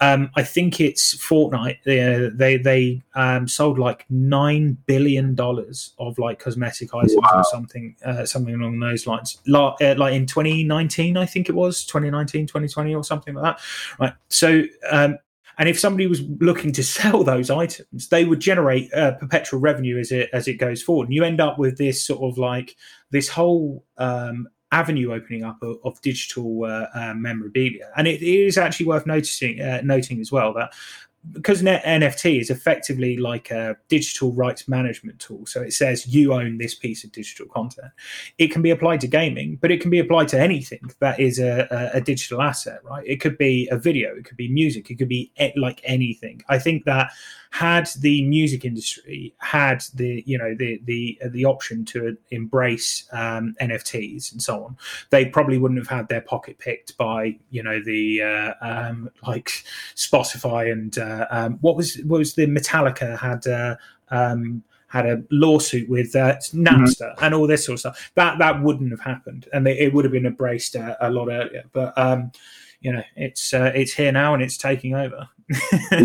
um, 0.00 0.30
I 0.36 0.44
think 0.44 0.80
it's 0.80 1.16
Fortnite. 1.16 1.78
They 1.82 2.30
they, 2.32 2.56
they 2.58 3.02
um, 3.14 3.48
sold 3.48 3.80
like 3.80 4.06
nine 4.08 4.78
billion 4.86 5.34
dollars 5.34 5.94
of 5.98 6.16
like 6.16 6.38
cosmetic 6.38 6.94
items 6.94 7.16
wow. 7.16 7.40
or 7.40 7.44
something 7.44 7.96
uh, 8.04 8.24
something 8.24 8.54
along 8.54 8.78
those 8.78 9.08
lines. 9.08 9.38
Like, 9.46 9.82
uh, 9.82 9.96
like 9.98 10.14
in 10.14 10.26
2019, 10.26 11.16
I 11.16 11.26
think 11.26 11.48
it 11.48 11.54
was 11.56 11.84
2019, 11.86 12.46
2020 12.46 12.94
or 12.94 13.02
something 13.02 13.34
like 13.34 13.56
that. 13.56 13.64
Right. 13.98 14.12
So 14.28 14.62
um, 14.90 15.18
and 15.58 15.68
if 15.68 15.78
somebody 15.78 16.06
was 16.06 16.22
looking 16.40 16.72
to 16.72 16.82
sell 16.84 17.24
those 17.24 17.50
items, 17.50 18.08
they 18.08 18.24
would 18.24 18.40
generate 18.40 18.92
uh, 18.92 19.12
perpetual 19.12 19.60
revenue 19.60 19.98
as 19.98 20.12
it 20.12 20.30
as 20.32 20.48
it 20.48 20.54
goes 20.54 20.82
forward. 20.82 21.04
And 21.04 21.14
you 21.14 21.24
end 21.24 21.40
up 21.40 21.58
with 21.58 21.78
this 21.78 22.04
sort 22.04 22.22
of 22.22 22.38
like 22.38 22.76
this 23.10 23.28
whole 23.28 23.84
um, 23.98 24.48
avenue 24.72 25.12
opening 25.12 25.44
up 25.44 25.62
of, 25.62 25.78
of 25.84 26.00
digital 26.02 26.64
uh, 26.64 26.86
uh, 26.94 27.14
memorabilia. 27.14 27.90
And 27.96 28.08
it, 28.08 28.20
it 28.20 28.46
is 28.46 28.58
actually 28.58 28.86
worth 28.86 29.06
noticing 29.06 29.60
uh, 29.60 29.80
noting 29.84 30.20
as 30.20 30.32
well 30.32 30.52
that 30.54 30.74
because 31.32 31.62
NFT 31.62 32.40
is 32.40 32.50
effectively 32.50 33.16
like 33.16 33.50
a 33.50 33.76
digital 33.88 34.32
rights 34.32 34.68
management 34.68 35.18
tool. 35.18 35.46
So 35.46 35.62
it 35.62 35.72
says 35.72 36.06
you 36.06 36.34
own 36.34 36.58
this 36.58 36.74
piece 36.74 37.02
of 37.04 37.12
digital 37.12 37.46
content. 37.46 37.92
It 38.38 38.48
can 38.48 38.62
be 38.62 38.70
applied 38.70 39.00
to 39.02 39.06
gaming, 39.06 39.58
but 39.60 39.70
it 39.70 39.80
can 39.80 39.90
be 39.90 39.98
applied 39.98 40.28
to 40.28 40.40
anything 40.40 40.90
that 41.00 41.18
is 41.18 41.38
a, 41.38 41.90
a, 41.94 42.00
digital 42.00 42.42
asset, 42.42 42.80
right? 42.84 43.06
It 43.06 43.20
could 43.20 43.38
be 43.38 43.68
a 43.70 43.78
video, 43.78 44.14
it 44.14 44.24
could 44.24 44.36
be 44.36 44.48
music, 44.48 44.90
it 44.90 44.96
could 44.96 45.08
be 45.08 45.32
like 45.56 45.80
anything. 45.84 46.42
I 46.48 46.58
think 46.58 46.84
that 46.84 47.10
had 47.54 47.88
the 48.00 48.24
music 48.24 48.64
industry 48.64 49.32
had 49.38 49.80
the 49.94 50.24
you 50.26 50.36
know 50.36 50.56
the 50.56 50.80
the 50.86 51.16
the 51.28 51.44
option 51.44 51.84
to 51.84 52.16
embrace 52.32 53.08
um, 53.12 53.54
NFTs 53.60 54.32
and 54.32 54.42
so 54.42 54.64
on, 54.64 54.76
they 55.10 55.26
probably 55.26 55.56
wouldn't 55.56 55.78
have 55.78 55.86
had 55.86 56.08
their 56.08 56.22
pocket 56.22 56.58
picked 56.58 56.96
by 56.96 57.38
you 57.50 57.62
know 57.62 57.80
the 57.80 58.20
uh, 58.22 58.54
um, 58.60 59.08
like 59.24 59.64
Spotify 59.94 60.72
and 60.72 60.98
uh, 60.98 61.28
um, 61.30 61.58
what 61.60 61.76
was 61.76 61.94
what 62.06 62.18
was 62.18 62.34
the 62.34 62.46
Metallica 62.46 63.16
had. 63.16 63.46
Uh, 63.46 63.76
um, 64.08 64.64
had 64.88 65.06
a 65.06 65.20
lawsuit 65.32 65.88
with 65.88 66.14
uh, 66.14 66.36
Napster 66.52 67.00
mm-hmm. 67.00 67.24
and 67.24 67.34
all 67.34 67.48
this 67.48 67.66
sort 67.66 67.74
of 67.74 67.80
stuff. 67.80 68.12
That 68.14 68.38
that 68.38 68.62
wouldn't 68.62 68.92
have 68.92 69.00
happened, 69.00 69.48
and 69.52 69.66
they, 69.66 69.76
it 69.76 69.92
would 69.92 70.04
have 70.04 70.12
been 70.12 70.26
embraced 70.26 70.76
uh, 70.76 70.94
a 71.00 71.10
lot 71.10 71.28
earlier. 71.30 71.64
But 71.72 71.98
um, 71.98 72.30
you 72.84 72.92
know, 72.92 73.02
it's 73.16 73.54
uh, 73.54 73.72
it's 73.74 73.94
here 73.94 74.12
now 74.12 74.34
and 74.34 74.42
it's 74.42 74.58
taking 74.58 74.94
over. 74.94 75.26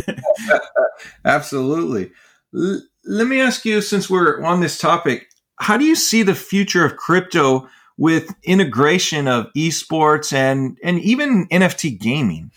Absolutely. 1.26 2.12
L- 2.56 2.82
let 3.04 3.28
me 3.28 3.42
ask 3.42 3.66
you, 3.66 3.82
since 3.82 4.10
we're 4.10 4.42
on 4.44 4.62
this 4.62 4.78
topic, 4.78 5.28
how 5.58 5.78
do 5.78 5.84
you 5.84 5.96
see 5.96 6.24
the 6.24 6.34
future 6.34 6.86
of 6.86 6.96
crypto 6.96 7.68
with 7.98 8.34
integration 8.44 9.28
of 9.28 9.52
esports 9.58 10.32
and 10.32 10.78
and 10.82 11.00
even 11.02 11.48
NFT 11.50 12.00
gaming? 12.00 12.50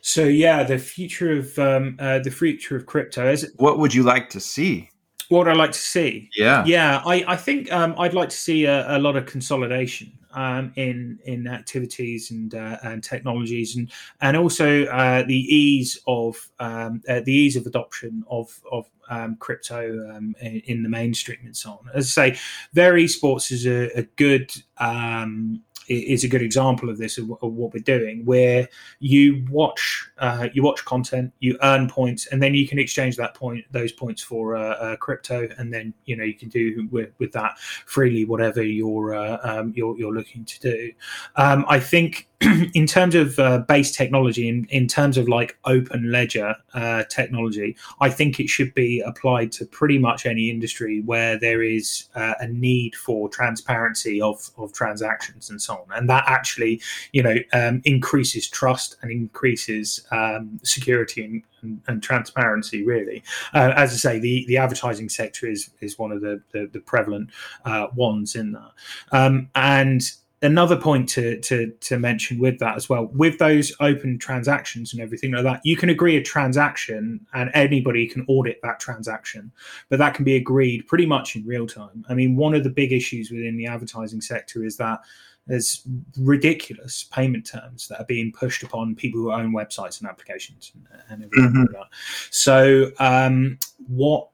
So 0.00 0.24
yeah, 0.24 0.62
the 0.62 0.78
future 0.78 1.32
of 1.32 1.58
um, 1.58 1.96
uh, 1.98 2.20
the 2.20 2.30
future 2.30 2.76
of 2.76 2.86
crypto 2.86 3.30
is. 3.30 3.52
What 3.56 3.78
would 3.78 3.92
you 3.92 4.04
like 4.04 4.30
to 4.30 4.40
see? 4.40 4.88
What 5.28 5.48
I'd 5.48 5.56
like 5.56 5.72
to 5.72 5.78
see, 5.78 6.28
yeah, 6.36 6.64
yeah, 6.66 7.02
I, 7.04 7.24
I 7.26 7.36
think 7.36 7.72
um, 7.72 7.94
I'd 7.98 8.12
like 8.12 8.28
to 8.28 8.36
see 8.36 8.66
a, 8.66 8.96
a 8.96 8.98
lot 8.98 9.16
of 9.16 9.24
consolidation 9.24 10.12
um, 10.34 10.72
in 10.76 11.18
in 11.24 11.46
activities 11.46 12.30
and 12.30 12.54
uh, 12.54 12.78
and 12.82 13.02
technologies, 13.02 13.76
and 13.76 13.90
and 14.20 14.36
also 14.36 14.84
uh, 14.86 15.22
the 15.22 15.54
ease 15.54 15.98
of 16.06 16.50
um, 16.58 17.02
uh, 17.08 17.20
the 17.20 17.32
ease 17.32 17.56
of 17.56 17.66
adoption 17.66 18.24
of 18.28 18.60
of 18.70 18.88
um, 19.08 19.36
crypto 19.36 20.10
um, 20.10 20.34
in, 20.40 20.60
in, 20.66 20.82
the 20.82 20.88
mainstream 20.88 21.40
and 21.44 21.56
so 21.56 21.72
on. 21.72 21.90
As 21.94 22.16
I 22.16 22.30
say, 22.30 22.40
Vera 22.72 22.98
Esports 22.98 23.52
is 23.52 23.66
a, 23.66 23.90
a 23.98 24.02
good 24.16 24.50
um, 24.78 25.62
is 25.88 26.24
a 26.24 26.28
good 26.28 26.42
example 26.42 26.88
of 26.88 26.98
this 26.98 27.18
of, 27.18 27.30
of 27.42 27.52
what 27.52 27.72
we're 27.72 27.82
doing, 27.82 28.24
where 28.24 28.68
you 29.00 29.44
watch 29.50 30.08
uh, 30.18 30.48
you 30.52 30.62
watch 30.62 30.84
content, 30.84 31.32
you 31.40 31.58
earn 31.62 31.88
points, 31.88 32.26
and 32.26 32.42
then 32.42 32.54
you 32.54 32.66
can 32.66 32.78
exchange 32.78 33.16
that 33.16 33.34
point 33.34 33.64
those 33.72 33.92
points 33.92 34.22
for 34.22 34.56
uh, 34.56 34.74
uh, 34.74 34.96
crypto, 34.96 35.48
and 35.58 35.72
then 35.72 35.92
you 36.04 36.16
know 36.16 36.24
you 36.24 36.34
can 36.34 36.48
do 36.48 36.88
with, 36.90 37.10
with 37.18 37.32
that 37.32 37.58
freely 37.58 38.24
whatever 38.24 38.62
you're 38.62 39.14
uh, 39.14 39.38
um, 39.42 39.72
you're, 39.76 39.96
you're 39.98 40.14
looking 40.14 40.44
to 40.44 40.60
do. 40.60 40.92
Um, 41.36 41.64
I 41.68 41.80
think 41.80 42.28
in 42.74 42.86
terms 42.86 43.14
of 43.14 43.38
uh, 43.38 43.58
base 43.58 43.94
technology, 43.94 44.48
in, 44.48 44.66
in 44.70 44.86
terms 44.86 45.16
of 45.16 45.28
like 45.28 45.56
open 45.64 46.10
ledger 46.10 46.54
uh, 46.74 47.04
technology, 47.04 47.76
I 48.00 48.10
think 48.10 48.40
it 48.40 48.48
should 48.48 48.74
be 48.74 49.00
applied 49.00 49.52
to 49.52 49.66
pretty 49.66 49.98
much 49.98 50.26
any 50.26 50.50
industry 50.50 51.00
where 51.02 51.38
there 51.38 51.62
is 51.62 52.08
uh, 52.14 52.34
a 52.40 52.48
need 52.48 52.94
for 52.96 53.28
transparency 53.28 54.20
of, 54.20 54.50
of 54.58 54.72
transactions 54.72 55.50
and 55.50 55.60
so 55.60 55.73
on. 55.74 55.86
And 55.96 56.08
that 56.08 56.24
actually, 56.26 56.80
you 57.12 57.22
know, 57.22 57.36
um, 57.52 57.82
increases 57.84 58.48
trust 58.48 58.96
and 59.02 59.10
increases 59.10 60.06
um, 60.10 60.58
security 60.62 61.24
and, 61.24 61.42
and, 61.62 61.80
and, 61.86 62.02
transparency, 62.02 62.84
really. 62.84 63.22
Uh, 63.54 63.72
as 63.76 63.92
I 63.92 63.96
say, 63.96 64.18
the, 64.18 64.44
the 64.48 64.56
advertising 64.56 65.08
sector 65.08 65.46
is, 65.46 65.70
is 65.80 65.98
one 65.98 66.12
of 66.12 66.20
the, 66.20 66.40
the, 66.52 66.68
the 66.72 66.80
prevalent 66.80 67.30
uh, 67.64 67.88
ones 67.94 68.34
in 68.34 68.52
that. 68.52 68.72
Um, 69.12 69.48
and 69.54 70.02
another 70.44 70.76
point 70.76 71.08
to, 71.08 71.40
to 71.40 71.70
to 71.80 71.98
mention 71.98 72.38
with 72.38 72.58
that 72.58 72.76
as 72.76 72.88
well, 72.88 73.06
with 73.14 73.38
those 73.38 73.72
open 73.80 74.18
transactions 74.18 74.92
and 74.92 75.02
everything 75.02 75.32
like 75.32 75.42
that, 75.44 75.60
you 75.64 75.76
can 75.76 75.88
agree 75.88 76.16
a 76.16 76.22
transaction 76.22 77.26
and 77.32 77.50
anybody 77.54 78.06
can 78.06 78.24
audit 78.28 78.60
that 78.62 78.78
transaction, 78.78 79.50
but 79.88 79.98
that 79.98 80.14
can 80.14 80.24
be 80.24 80.36
agreed 80.36 80.86
pretty 80.86 81.06
much 81.06 81.34
in 81.34 81.46
real 81.46 81.66
time. 81.66 82.04
I 82.08 82.14
mean, 82.14 82.36
one 82.36 82.54
of 82.54 82.62
the 82.62 82.70
big 82.70 82.92
issues 82.92 83.30
within 83.30 83.56
the 83.56 83.66
advertising 83.66 84.20
sector 84.20 84.64
is 84.64 84.76
that 84.76 85.00
there's 85.46 85.82
ridiculous 86.18 87.04
payment 87.04 87.46
terms 87.46 87.88
that 87.88 88.00
are 88.00 88.06
being 88.06 88.32
pushed 88.32 88.62
upon 88.62 88.94
people 88.94 89.20
who 89.20 89.32
own 89.32 89.52
websites 89.52 90.00
and 90.00 90.08
applications 90.08 90.72
and, 90.74 90.86
and 91.10 91.24
everything 91.24 91.50
mm-hmm. 91.50 91.60
like 91.60 91.70
that. 91.70 91.88
So, 92.30 92.90
um, 92.98 93.58
what 93.86 94.28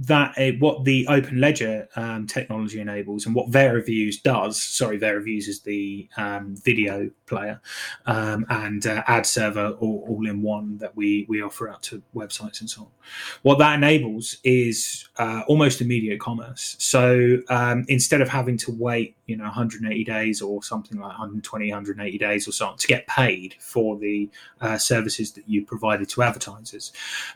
that 0.00 0.32
uh, 0.38 0.52
what 0.58 0.84
the 0.84 1.06
open 1.08 1.40
ledger 1.40 1.86
um, 1.96 2.26
technology 2.26 2.80
enables 2.80 3.26
and 3.26 3.34
what 3.34 3.50
VeraViews 3.50 4.22
does 4.22 4.60
sorry 4.60 4.98
VeraViews 4.98 5.46
is 5.46 5.60
the 5.60 6.08
um, 6.16 6.56
video 6.56 7.10
player 7.26 7.60
um, 8.06 8.46
and 8.48 8.86
uh, 8.86 9.02
ad 9.06 9.26
server 9.26 9.76
all, 9.80 10.04
all, 10.08 10.26
in 10.26 10.42
one 10.42 10.78
that 10.78 10.94
we 10.96 11.26
we 11.28 11.42
offer 11.42 11.68
out 11.68 11.82
to 11.82 12.02
websites 12.14 12.60
and 12.60 12.68
so 12.68 12.82
on. 12.82 12.88
What 13.42 13.58
that 13.58 13.74
enables 13.74 14.36
is 14.44 15.08
uh, 15.18 15.42
almost 15.48 15.80
immediate 15.80 16.20
commerce. 16.20 16.76
So 16.78 17.38
um, 17.48 17.84
instead 17.88 18.20
of 18.20 18.28
having 18.28 18.56
to 18.58 18.72
wait 18.72 19.16
you 19.26 19.36
know 19.36 19.44
180 19.44 20.04
days 20.04 20.42
or 20.42 20.62
something 20.62 20.98
like 20.98 21.08
120 21.08 21.70
180 21.70 22.18
days 22.18 22.48
or 22.48 22.52
so 22.52 22.74
to 22.76 22.86
get 22.86 23.06
paid 23.06 23.54
for 23.60 23.96
the 23.98 24.28
uh, 24.60 24.76
services 24.76 25.32
that 25.32 25.48
you 25.48 25.64
provided 25.64 26.08
to 26.08 26.22
advertisers 26.22 26.92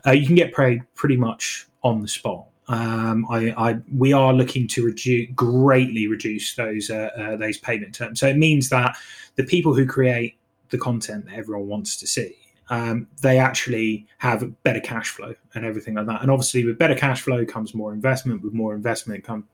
uh, 0.07 0.11
you 0.11 0.27
can 0.27 0.35
get 0.35 0.53
paid 0.53 0.83
pretty 0.95 1.17
much 1.17 1.67
on 1.85 2.01
the 2.01 2.09
spot 2.09 2.47
um, 2.69 3.27
I, 3.31 3.53
I, 3.57 3.79
we 3.95 4.13
are 4.13 4.33
looking 4.33 4.67
to 4.69 4.85
reduce 4.85 5.29
greatly 5.35 6.07
reduce 6.07 6.55
those 6.55 6.91
uh, 6.91 7.11
uh, 7.17 7.37
those 7.37 7.59
payment 7.59 7.95
terms. 7.95 8.21
So 8.21 8.27
it 8.27 8.37
means 8.37 8.69
that 8.71 8.97
the 9.37 9.45
people 9.45 9.75
who 9.75 9.87
create 9.87 10.37
the 10.71 10.79
content 10.79 11.27
that 11.27 11.35
everyone 11.35 11.69
wants 11.69 11.97
to 11.99 12.07
see 12.07 12.37
um, 12.69 13.07
they 13.21 13.39
actually 13.39 14.07
have 14.19 14.63
better 14.63 14.81
cash 14.81 15.09
flow 15.11 15.35
and 15.55 15.65
everything 15.65 15.95
like 15.95 16.07
that. 16.07 16.23
And 16.23 16.31
obviously, 16.31 16.65
with 16.65 16.79
better 16.79 16.95
cash 16.95 17.23
flow 17.23 17.45
comes 17.45 17.75
more 17.75 17.93
investment. 17.93 18.43
With 18.43 18.55
more 18.55 18.75
investment 18.75 19.25
comes 19.25 19.45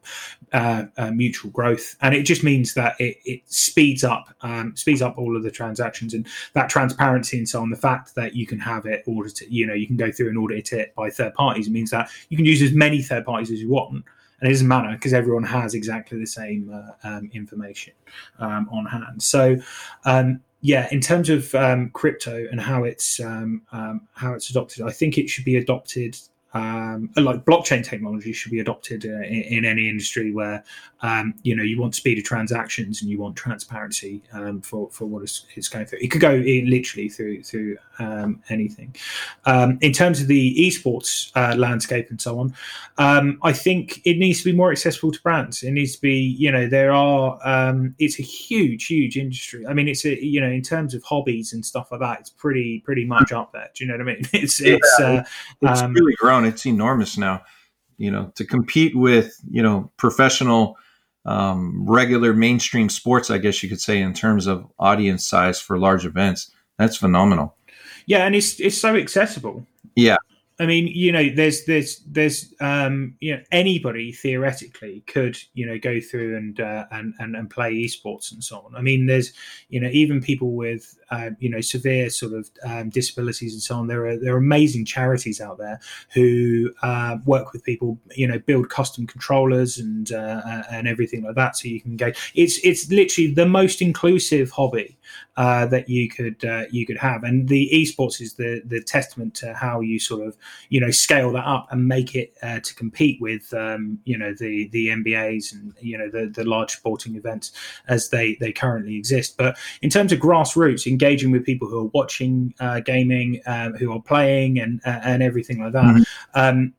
uh, 0.52 0.84
uh, 0.96 1.10
mutual 1.10 1.50
growth, 1.50 1.96
and 2.02 2.14
it 2.14 2.22
just 2.22 2.44
means 2.44 2.74
that 2.74 2.96
it, 3.00 3.18
it 3.24 3.42
speeds 3.46 4.04
up 4.04 4.34
um, 4.42 4.76
speeds 4.76 5.02
up 5.02 5.18
all 5.18 5.36
of 5.36 5.42
the 5.42 5.50
transactions 5.50 6.14
and 6.14 6.26
that 6.52 6.68
transparency 6.68 7.38
and 7.38 7.48
so 7.48 7.60
on. 7.60 7.70
The 7.70 7.76
fact 7.76 8.14
that 8.14 8.34
you 8.34 8.46
can 8.46 8.58
have 8.60 8.86
it 8.86 9.02
audited, 9.06 9.50
you 9.50 9.66
know, 9.66 9.74
you 9.74 9.86
can 9.86 9.96
go 9.96 10.12
through 10.12 10.28
and 10.28 10.38
audit 10.38 10.72
it 10.72 10.94
by 10.94 11.10
third 11.10 11.34
parties 11.34 11.68
means 11.68 11.90
that 11.90 12.10
you 12.28 12.36
can 12.36 12.46
use 12.46 12.62
as 12.62 12.72
many 12.72 13.02
third 13.02 13.24
parties 13.24 13.50
as 13.50 13.60
you 13.60 13.68
want 13.68 14.04
and 14.40 14.48
it 14.48 14.52
doesn't 14.52 14.68
matter 14.68 14.90
because 14.92 15.12
everyone 15.12 15.42
has 15.42 15.74
exactly 15.74 16.18
the 16.18 16.26
same 16.26 16.70
uh, 16.72 17.08
um, 17.08 17.30
information 17.34 17.92
um, 18.38 18.68
on 18.72 18.86
hand. 18.86 19.22
So 19.22 19.56
um, 20.04 20.40
yeah, 20.62 20.88
in 20.92 21.00
terms 21.00 21.30
of 21.30 21.54
um, 21.54 21.90
crypto 21.90 22.46
and 22.50 22.60
how 22.60 22.84
it's 22.84 23.20
um, 23.20 23.62
um, 23.72 24.06
how 24.12 24.34
it's 24.34 24.50
adopted, 24.50 24.86
I 24.86 24.90
think 24.90 25.16
it 25.16 25.30
should 25.30 25.44
be 25.44 25.56
adopted 25.56 26.18
um, 26.52 27.10
like 27.16 27.44
blockchain 27.44 27.84
technology 27.84 28.32
should 28.32 28.50
be 28.50 28.58
adopted 28.58 29.06
uh, 29.06 29.24
in, 29.24 29.42
in, 29.42 29.64
any 29.64 29.88
industry 29.88 30.32
where 30.32 30.64
um, 31.02 31.32
you 31.42 31.54
know 31.54 31.62
you 31.62 31.80
want 31.80 31.94
speed 31.94 32.18
of 32.18 32.24
transactions 32.24 33.02
and 33.02 33.10
you 33.10 33.20
want 33.20 33.36
transparency 33.36 34.20
um, 34.32 34.60
for 34.60 34.90
for 34.90 35.04
what 35.04 35.22
is, 35.22 35.46
is 35.54 35.68
going 35.68 35.86
through. 35.86 36.00
It 36.02 36.08
could 36.10 36.20
go 36.20 36.34
in 36.34 36.68
literally 36.68 37.08
through 37.08 37.44
through 37.44 37.76
um, 38.00 38.42
anything. 38.48 38.96
Um, 39.44 39.78
in 39.80 39.92
terms 39.92 40.20
of 40.20 40.26
the 40.26 40.56
esports 40.56 41.30
uh, 41.36 41.54
landscape 41.56 42.10
and 42.10 42.20
so 42.20 42.40
on, 42.40 42.52
um, 42.98 43.38
I 43.42 43.52
think 43.52 44.00
it 44.04 44.18
needs 44.18 44.40
to 44.40 44.46
be 44.46 44.52
more 44.52 44.72
accessible 44.72 45.12
to 45.12 45.22
brands. 45.22 45.62
It 45.62 45.70
needs 45.70 45.94
to 45.94 46.00
be 46.00 46.18
you 46.18 46.50
know 46.50 46.66
there 46.66 46.92
are 46.92 47.38
it's 47.98 48.18
a 48.18 48.22
huge 48.22 48.86
huge 48.86 49.16
industry. 49.16 49.66
I 49.68 49.72
mean 49.72 49.86
it's 49.86 50.04
a 50.04 50.20
you 50.24 50.40
know 50.40 50.50
in 50.50 50.62
terms 50.62 50.94
of 50.94 51.04
hobbies 51.04 51.52
and 51.52 51.64
stuff 51.64 51.92
like 51.92 52.00
that, 52.00 52.20
it's 52.20 52.30
pretty 52.30 52.80
pretty 52.80 53.04
much 53.04 53.30
up 53.30 53.52
there. 53.52 53.70
Do 53.72 53.84
you 53.84 53.90
know 53.90 53.96
what 53.96 54.08
I 54.08 54.14
mean? 54.14 54.26
It's 54.40 54.60
yeah, 54.60 54.74
it's 54.74 55.00
uh, 55.00 55.22
it's 55.60 55.82
really 55.82 56.14
grown 56.14 56.39
it's 56.44 56.66
enormous 56.66 57.16
now. 57.16 57.42
You 57.98 58.10
know, 58.10 58.32
to 58.36 58.46
compete 58.46 58.96
with 58.96 59.34
you 59.50 59.62
know 59.62 59.90
professional, 59.96 60.76
um, 61.24 61.84
regular 61.86 62.32
mainstream 62.32 62.88
sports, 62.88 63.30
I 63.30 63.38
guess 63.38 63.62
you 63.62 63.68
could 63.68 63.80
say, 63.80 64.00
in 64.00 64.14
terms 64.14 64.46
of 64.46 64.66
audience 64.78 65.26
size 65.26 65.60
for 65.60 65.78
large 65.78 66.06
events, 66.06 66.50
that's 66.78 66.96
phenomenal. 66.96 67.56
Yeah, 68.06 68.24
and 68.26 68.34
it's 68.34 68.58
it's 68.58 68.78
so 68.78 68.96
accessible. 68.96 69.66
Yeah, 69.94 70.16
I 70.60 70.66
mean, 70.66 70.88
you 70.88 71.10
know, 71.10 71.30
there's 71.34 71.64
there's 71.64 72.00
there's 72.06 72.52
um, 72.60 73.14
you 73.20 73.34
know 73.34 73.42
anybody 73.50 74.12
theoretically 74.12 75.02
could 75.06 75.38
you 75.54 75.64
know 75.64 75.78
go 75.78 76.00
through 76.00 76.36
and 76.36 76.60
uh, 76.60 76.84
and, 76.92 77.14
and 77.18 77.34
and 77.34 77.48
play 77.48 77.72
esports 77.72 78.30
and 78.30 78.44
so 78.44 78.58
on. 78.60 78.76
I 78.76 78.82
mean, 78.82 79.06
there's 79.06 79.32
you 79.70 79.80
know 79.80 79.88
even 79.90 80.20
people 80.20 80.52
with 80.52 80.98
uh, 81.10 81.30
you 81.38 81.48
know 81.48 81.62
severe 81.62 82.10
sort 82.10 82.34
of 82.34 82.50
um, 82.62 82.90
disabilities 82.90 83.54
and 83.54 83.62
so 83.62 83.76
on. 83.76 83.86
There 83.86 84.06
are 84.06 84.18
there 84.18 84.34
are 84.34 84.38
amazing 84.38 84.84
charities 84.84 85.40
out 85.40 85.56
there 85.56 85.80
who 86.12 86.70
uh, 86.82 87.16
work 87.24 87.54
with 87.54 87.64
people. 87.64 87.98
You 88.14 88.28
know, 88.28 88.38
build 88.38 88.68
custom 88.68 89.06
controllers 89.06 89.78
and 89.78 90.12
uh, 90.12 90.62
and 90.70 90.86
everything 90.86 91.22
like 91.22 91.36
that, 91.36 91.56
so 91.56 91.68
you 91.68 91.80
can 91.80 91.96
go. 91.96 92.12
It's 92.34 92.58
it's 92.62 92.90
literally 92.90 93.32
the 93.32 93.46
most 93.46 93.80
inclusive 93.80 94.50
hobby 94.50 94.98
uh, 95.36 95.66
that 95.66 95.88
you 95.88 96.08
could 96.08 96.44
uh, 96.44 96.64
you 96.70 96.86
could 96.86 96.98
have. 96.98 97.22
And 97.22 97.48
the 97.48 97.70
esports 97.72 98.20
is 98.20 98.34
the 98.34 98.62
the 98.64 98.82
testament 98.82 99.34
to 99.36 99.54
how 99.54 99.80
you 99.80 99.98
sort 99.98 100.26
of 100.26 100.36
you 100.68 100.80
know 100.80 100.90
scale 100.90 101.32
that 101.32 101.46
up 101.46 101.68
and 101.70 101.86
make 101.86 102.14
it 102.14 102.34
uh, 102.42 102.60
to 102.60 102.74
compete 102.74 103.20
with 103.20 103.52
um, 103.54 103.98
you 104.04 104.18
know 104.18 104.34
the 104.38 104.68
the 104.68 104.88
NBAs 104.88 105.52
and 105.52 105.72
you 105.80 105.96
know 105.96 106.08
the 106.08 106.26
the 106.26 106.44
large 106.44 106.72
sporting 106.72 107.16
events 107.16 107.52
as 107.88 108.10
they 108.10 108.36
they 108.40 108.52
currently 108.52 108.96
exist. 108.96 109.36
But 109.36 109.56
in 109.82 109.90
terms 109.90 110.12
of 110.12 110.18
grassroots, 110.18 110.86
engaging 110.86 111.30
with 111.30 111.44
people 111.44 111.68
who 111.68 111.86
are 111.86 111.90
watching 111.94 112.54
uh, 112.60 112.80
gaming, 112.80 113.40
um, 113.46 113.74
who 113.74 113.92
are 113.92 114.02
playing, 114.02 114.58
and 114.58 114.80
uh, 114.84 115.00
and 115.02 115.22
everything 115.22 115.62
like 115.62 115.72
that. 115.72 115.84
Mm-hmm. 115.84 116.02
Um, 116.34 116.74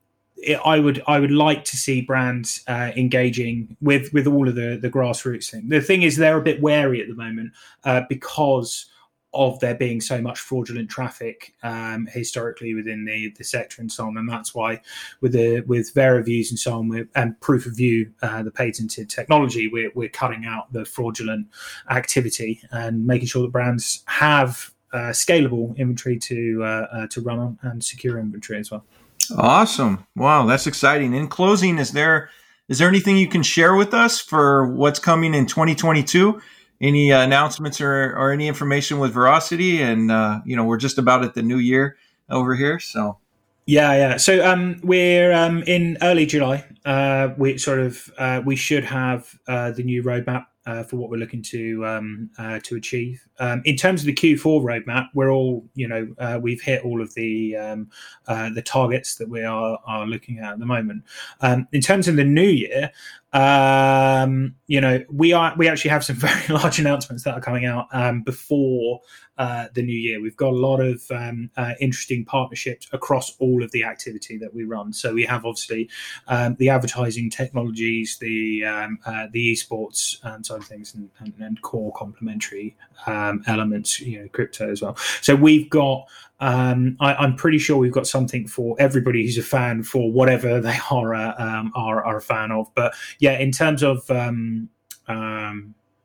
I 0.64 0.78
would 0.78 1.02
I 1.06 1.20
would 1.20 1.30
like 1.30 1.64
to 1.66 1.76
see 1.76 2.00
brands 2.00 2.62
uh, 2.66 2.90
engaging 2.96 3.76
with 3.80 4.12
with 4.12 4.26
all 4.26 4.48
of 4.48 4.54
the 4.54 4.78
the 4.80 4.90
grassroots 4.90 5.50
thing. 5.50 5.68
The 5.68 5.80
thing 5.80 6.02
is, 6.02 6.16
they're 6.16 6.38
a 6.38 6.42
bit 6.42 6.60
wary 6.60 7.00
at 7.00 7.08
the 7.08 7.14
moment 7.14 7.52
uh, 7.84 8.02
because 8.08 8.86
of 9.34 9.58
there 9.60 9.74
being 9.74 10.00
so 10.00 10.20
much 10.20 10.38
fraudulent 10.38 10.90
traffic 10.90 11.54
um, 11.62 12.06
historically 12.12 12.74
within 12.74 13.06
the, 13.06 13.32
the 13.38 13.44
sector 13.44 13.80
and 13.80 13.90
so 13.90 14.06
on, 14.06 14.16
and 14.18 14.28
that's 14.28 14.54
why 14.54 14.80
with 15.20 15.32
the 15.32 15.60
with 15.62 15.94
VeraViews 15.94 16.50
and 16.50 16.58
so 16.58 16.78
on, 16.78 17.08
and 17.14 17.40
Proof 17.40 17.64
of 17.66 17.76
View, 17.76 18.12
uh, 18.22 18.42
the 18.42 18.50
patented 18.50 19.08
technology, 19.08 19.68
we're 19.68 19.90
we're 19.94 20.08
cutting 20.08 20.44
out 20.44 20.72
the 20.72 20.84
fraudulent 20.84 21.46
activity 21.90 22.60
and 22.72 23.06
making 23.06 23.28
sure 23.28 23.42
that 23.42 23.52
brands 23.52 24.02
have 24.06 24.74
uh, 24.92 25.10
scalable 25.10 25.74
inventory 25.78 26.18
to 26.18 26.62
uh, 26.64 26.86
uh 26.92 27.06
to 27.06 27.20
run 27.20 27.38
on 27.38 27.58
and 27.62 27.82
secure 27.82 28.18
inventory 28.18 28.58
as 28.58 28.70
well. 28.70 28.84
Awesome! 29.30 30.06
Wow, 30.16 30.46
that's 30.46 30.66
exciting. 30.66 31.14
In 31.14 31.28
closing, 31.28 31.78
is 31.78 31.92
there 31.92 32.30
is 32.68 32.78
there 32.78 32.88
anything 32.88 33.16
you 33.16 33.28
can 33.28 33.42
share 33.42 33.74
with 33.74 33.92
us 33.92 34.20
for 34.20 34.66
what's 34.66 34.98
coming 34.98 35.34
in 35.34 35.46
2022? 35.46 36.40
Any 36.80 37.12
uh, 37.12 37.22
announcements 37.22 37.80
or, 37.80 38.16
or 38.16 38.32
any 38.32 38.48
information 38.48 38.98
with 38.98 39.14
Verasity? 39.14 39.78
And 39.80 40.10
uh, 40.10 40.40
you 40.44 40.56
know, 40.56 40.64
we're 40.64 40.78
just 40.78 40.98
about 40.98 41.24
at 41.24 41.34
the 41.34 41.42
new 41.42 41.58
year 41.58 41.96
over 42.30 42.54
here, 42.54 42.80
so. 42.80 43.18
Yeah, 43.66 43.92
yeah. 43.94 44.16
So 44.16 44.44
um, 44.44 44.80
we're 44.82 45.32
um, 45.32 45.62
in 45.64 45.96
early 46.02 46.26
July. 46.26 46.64
Uh, 46.84 47.28
we 47.36 47.58
sort 47.58 47.78
of 47.78 48.10
uh, 48.18 48.42
we 48.44 48.56
should 48.56 48.84
have 48.84 49.38
uh, 49.46 49.70
the 49.70 49.84
new 49.84 50.02
roadmap 50.02 50.46
uh, 50.66 50.82
for 50.84 50.96
what 50.96 51.10
we're 51.10 51.16
looking 51.16 51.42
to 51.42 51.84
um, 51.86 52.30
uh, 52.38 52.60
to 52.62 52.76
achieve. 52.76 53.26
Um, 53.38 53.62
in 53.64 53.76
terms 53.76 54.02
of 54.02 54.06
the 54.06 54.14
Q4 54.14 54.62
roadmap, 54.62 55.08
we're 55.14 55.32
all 55.32 55.64
you 55.74 55.88
know 55.88 56.08
uh, 56.18 56.38
we've 56.40 56.60
hit 56.60 56.84
all 56.84 57.00
of 57.00 57.12
the 57.14 57.56
um, 57.56 57.90
uh, 58.28 58.50
the 58.50 58.62
targets 58.62 59.16
that 59.16 59.28
we 59.28 59.42
are 59.42 59.78
are 59.86 60.06
looking 60.06 60.38
at 60.38 60.52
at 60.52 60.58
the 60.58 60.66
moment. 60.66 61.04
Um, 61.40 61.66
in 61.72 61.80
terms 61.80 62.08
of 62.08 62.16
the 62.16 62.24
new 62.24 62.42
year, 62.42 62.90
um, 63.32 64.54
you 64.66 64.80
know 64.80 65.02
we 65.10 65.32
are 65.32 65.54
we 65.56 65.68
actually 65.68 65.90
have 65.90 66.04
some 66.04 66.16
very 66.28 66.46
large 66.48 66.78
announcements 66.78 67.24
that 67.24 67.34
are 67.34 67.40
coming 67.40 67.64
out 67.64 67.88
um, 67.92 68.22
before 68.22 69.00
uh, 69.38 69.68
the 69.74 69.82
new 69.82 69.96
year. 69.96 70.20
We've 70.20 70.36
got 70.36 70.52
a 70.52 70.56
lot 70.56 70.80
of 70.80 71.02
um, 71.10 71.50
uh, 71.56 71.72
interesting 71.80 72.24
partnerships 72.24 72.86
across 72.92 73.34
all 73.38 73.62
of 73.62 73.70
the 73.72 73.84
activity 73.84 74.36
that 74.38 74.52
we 74.54 74.64
run. 74.64 74.92
So 74.92 75.14
we 75.14 75.24
have 75.24 75.46
obviously 75.46 75.88
um, 76.28 76.54
the 76.58 76.68
advertising 76.68 77.30
technologies, 77.30 78.18
the 78.20 78.64
um, 78.64 78.98
uh, 79.06 79.28
the 79.32 79.52
esports 79.52 80.18
and 80.22 80.44
side 80.44 80.58
of 80.58 80.66
things, 80.66 80.94
and, 80.94 81.10
and, 81.20 81.32
and 81.38 81.62
core 81.62 81.92
complementary 81.92 82.76
um, 83.06 83.42
elements, 83.46 84.00
you 84.00 84.20
know, 84.20 84.28
crypto 84.28 84.70
as 84.70 84.82
well. 84.82 84.96
So 85.20 85.34
we've 85.34 85.68
got. 85.70 86.06
Um, 86.42 86.96
I, 87.00 87.24
am 87.24 87.36
pretty 87.36 87.58
sure 87.58 87.78
we've 87.78 87.92
got 87.92 88.06
something 88.06 88.48
for 88.48 88.74
everybody 88.80 89.22
who's 89.22 89.38
a 89.38 89.42
fan 89.42 89.84
for 89.84 90.10
whatever 90.10 90.60
they 90.68 90.76
are 90.90 91.14
uh, 91.14 91.34
um, 91.38 91.72
are, 91.74 92.04
are 92.04 92.16
a 92.16 92.22
fan 92.22 92.50
of. 92.50 92.66
But 92.74 92.94
yeah, 93.20 93.38
in 93.38 93.52
terms 93.52 93.82
of 93.82 94.10
um, 94.10 94.68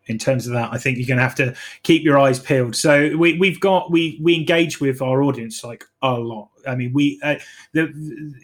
in 0.08 0.18
terms 0.18 0.48
of 0.48 0.54
that. 0.54 0.70
I 0.72 0.78
think 0.78 0.98
you're 0.98 1.08
going 1.08 1.18
to 1.18 1.24
have 1.24 1.36
to 1.36 1.56
keep 1.84 2.04
your 2.04 2.18
eyes 2.18 2.40
peeled. 2.40 2.76
So 2.76 3.16
we, 3.18 3.38
we've 3.38 3.60
got 3.60 3.92
we 3.92 4.20
we 4.22 4.36
engage 4.36 4.80
with 4.80 5.02
our 5.02 5.22
audience 5.22 5.64
like 5.64 5.86
a 6.02 6.14
lot. 6.14 6.50
I 6.66 6.76
mean, 6.76 6.94
we 6.94 7.20
uh, 7.24 7.36
the 7.74 7.92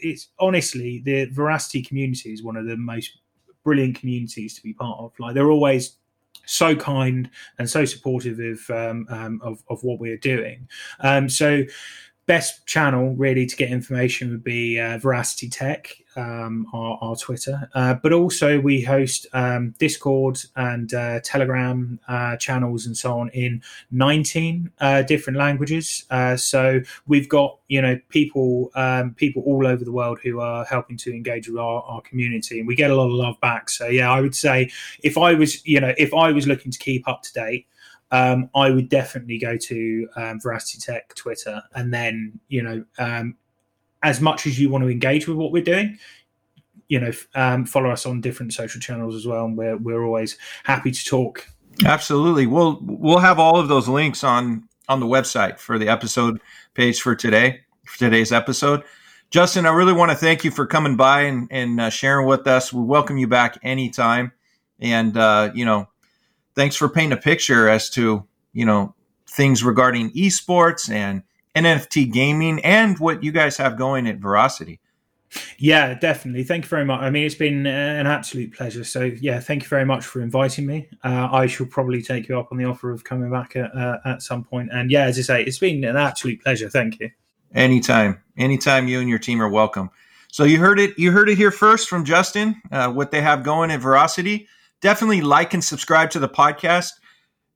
it's 0.01 0.29
honestly 0.39 1.01
the 1.05 1.27
Verasity 1.27 1.87
community 1.87 2.33
is 2.33 2.43
one 2.43 2.55
of 2.55 2.65
the 2.65 2.77
most 2.77 3.17
brilliant 3.63 3.99
communities 3.99 4.55
to 4.55 4.63
be 4.63 4.73
part 4.73 4.99
of. 4.99 5.13
Like 5.19 5.35
they're 5.35 5.51
always 5.51 5.97
so 6.45 6.75
kind 6.75 7.29
and 7.57 7.69
so 7.69 7.85
supportive 7.85 8.39
of 8.39 8.69
um, 8.69 9.05
um, 9.09 9.41
of, 9.43 9.63
of, 9.69 9.83
what 9.83 9.99
we're 9.99 10.17
doing. 10.17 10.67
Um, 10.99 11.29
so 11.29 11.63
best 12.25 12.65
channel 12.65 13.13
really 13.15 13.45
to 13.45 13.55
get 13.55 13.69
information 13.69 14.31
would 14.31 14.43
be 14.43 14.79
uh, 14.79 14.97
Verasity 14.97 15.51
Tech, 15.51 15.95
um, 16.15 16.67
our, 16.73 16.97
our, 17.01 17.15
Twitter. 17.15 17.69
Uh, 17.73 17.95
but 17.95 18.13
also 18.13 18.59
we 18.59 18.81
host 18.81 19.27
um, 19.33 19.73
Discord 19.77 20.39
and 20.55 20.93
uh, 20.93 21.19
Telegram 21.21 21.99
uh, 22.07 22.37
channels 22.37 22.85
and 22.85 22.95
so 22.95 23.19
on 23.19 23.29
in 23.29 23.61
19 23.91 24.71
uh, 24.79 25.01
different 25.01 25.37
languages. 25.37 26.05
Uh, 26.09 26.37
so 26.37 26.79
we've 27.07 27.27
got 27.27 27.57
you 27.67 27.81
know 27.81 27.99
people 28.09 28.71
um, 28.75 29.13
people 29.15 29.43
all 29.45 29.67
over 29.67 29.83
the 29.83 29.91
world 29.91 30.19
who 30.23 30.39
are 30.39 30.63
helping 30.65 30.97
to 30.97 31.13
engage 31.13 31.49
with 31.49 31.57
our, 31.57 31.81
our 31.83 32.01
community, 32.01 32.59
and 32.59 32.67
we 32.67 32.75
get 32.75 32.91
a 32.91 32.95
lot 32.95 33.07
of 33.07 33.13
love 33.13 33.39
back. 33.41 33.69
So 33.69 33.87
yeah, 33.87 34.11
I 34.11 34.21
would 34.21 34.35
say 34.35 34.71
if 35.03 35.17
I 35.17 35.33
was 35.33 35.65
you 35.65 35.79
know 35.79 35.93
if 35.97 36.13
I 36.13 36.31
was 36.31 36.47
looking 36.47 36.71
to 36.71 36.79
keep 36.79 37.07
up 37.07 37.23
to 37.23 37.33
date 37.33 37.67
um, 38.11 38.49
I 38.55 38.69
would 38.69 38.89
definitely 38.89 39.39
go 39.39 39.57
to 39.57 40.07
um, 40.15 40.39
Verasity 40.39 40.83
Tech 40.83 41.15
Twitter, 41.15 41.61
and 41.75 41.93
then 41.93 42.39
you 42.47 42.61
know, 42.61 42.85
um, 42.97 43.35
as 44.03 44.21
much 44.21 44.45
as 44.47 44.59
you 44.59 44.69
want 44.69 44.83
to 44.83 44.89
engage 44.89 45.27
with 45.27 45.37
what 45.37 45.51
we're 45.51 45.63
doing, 45.63 45.97
you 46.87 46.99
know, 46.99 47.11
um, 47.35 47.65
follow 47.65 47.89
us 47.89 48.05
on 48.05 48.21
different 48.21 48.53
social 48.53 48.79
channels 48.79 49.15
as 49.15 49.25
well, 49.25 49.45
and 49.45 49.57
we're 49.57 49.77
we're 49.77 50.05
always 50.05 50.37
happy 50.63 50.91
to 50.91 51.05
talk. 51.05 51.47
Absolutely, 51.85 52.47
we'll 52.47 52.79
we'll 52.81 53.19
have 53.19 53.39
all 53.39 53.59
of 53.59 53.67
those 53.67 53.87
links 53.87 54.23
on 54.23 54.67
on 54.87 54.99
the 54.99 55.07
website 55.07 55.59
for 55.59 55.79
the 55.79 55.89
episode 55.89 56.39
page 56.73 57.01
for 57.01 57.15
today 57.15 57.61
for 57.85 57.97
today's 57.99 58.31
episode. 58.31 58.83
Justin, 59.29 59.65
I 59.65 59.71
really 59.73 59.93
want 59.93 60.11
to 60.11 60.17
thank 60.17 60.43
you 60.43 60.51
for 60.51 60.67
coming 60.67 60.95
by 60.95 61.21
and, 61.21 61.47
and 61.49 61.81
uh, 61.81 61.89
sharing 61.89 62.27
with 62.27 62.45
us. 62.45 62.71
We 62.71 62.83
welcome 62.83 63.17
you 63.17 63.27
back 63.27 63.57
anytime. 63.63 64.31
And, 64.79 65.17
uh, 65.17 65.51
you 65.55 65.65
know, 65.65 65.87
thanks 66.55 66.75
for 66.75 66.89
painting 66.89 67.17
a 67.17 67.21
picture 67.21 67.67
as 67.69 67.89
to 67.91 68.25
you 68.53 68.65
know 68.65 68.95
things 69.27 69.63
regarding 69.63 70.11
esports 70.11 70.89
and 70.89 71.23
NFT 71.55 72.11
gaming 72.11 72.59
and 72.63 72.97
what 72.99 73.23
you 73.23 73.31
guys 73.31 73.57
have 73.57 73.77
going 73.77 74.07
at 74.07 74.19
Verasity. 74.19 74.79
Yeah, 75.57 75.95
definitely. 75.95 76.43
Thank 76.43 76.65
you 76.65 76.69
very 76.69 76.85
much. 76.85 77.01
I 77.01 77.09
mean, 77.09 77.25
it's 77.25 77.35
been 77.35 77.65
uh, 77.65 77.69
an 77.69 78.05
absolute 78.05 78.53
pleasure. 78.53 78.83
So, 78.83 79.03
yeah, 79.03 79.39
thank 79.39 79.63
you 79.63 79.69
very 79.69 79.85
much 79.85 80.05
for 80.05 80.21
inviting 80.21 80.67
me. 80.67 80.87
Uh, 81.03 81.27
I 81.31 81.47
shall 81.47 81.65
probably 81.65 82.03
take 82.03 82.27
you 82.27 82.37
up 82.37 82.51
on 82.51 82.57
the 82.59 82.65
offer 82.65 82.91
of 82.91 83.03
coming 83.03 83.31
back 83.31 83.55
at, 83.55 83.75
uh, 83.75 83.97
at 84.05 84.21
some 84.21 84.43
point. 84.43 84.69
And 84.71 84.91
yeah, 84.91 85.05
as 85.05 85.17
I 85.17 85.21
say, 85.21 85.43
it's 85.43 85.57
been 85.57 85.83
an 85.83 85.97
absolute 85.97 86.41
pleasure. 86.43 86.69
Thank 86.69 86.99
you. 86.99 87.09
Anytime, 87.53 88.21
anytime, 88.37 88.87
you 88.87 88.99
and 88.99 89.09
your 89.09 89.19
team 89.19 89.41
are 89.41 89.49
welcome. 89.49 89.89
So 90.31 90.43
you 90.43 90.59
heard 90.59 90.79
it. 90.79 90.97
You 90.97 91.11
heard 91.11 91.29
it 91.29 91.37
here 91.37 91.51
first 91.51 91.87
from 91.87 92.05
Justin. 92.05 92.59
Uh, 92.71 92.91
what 92.91 93.11
they 93.11 93.21
have 93.21 93.43
going 93.43 93.69
at 93.69 93.81
Verasity 93.81 94.47
definitely 94.83 95.21
like 95.21 95.53
and 95.53 95.63
subscribe 95.63 96.11
to 96.11 96.19
the 96.19 96.27
podcast 96.27 96.91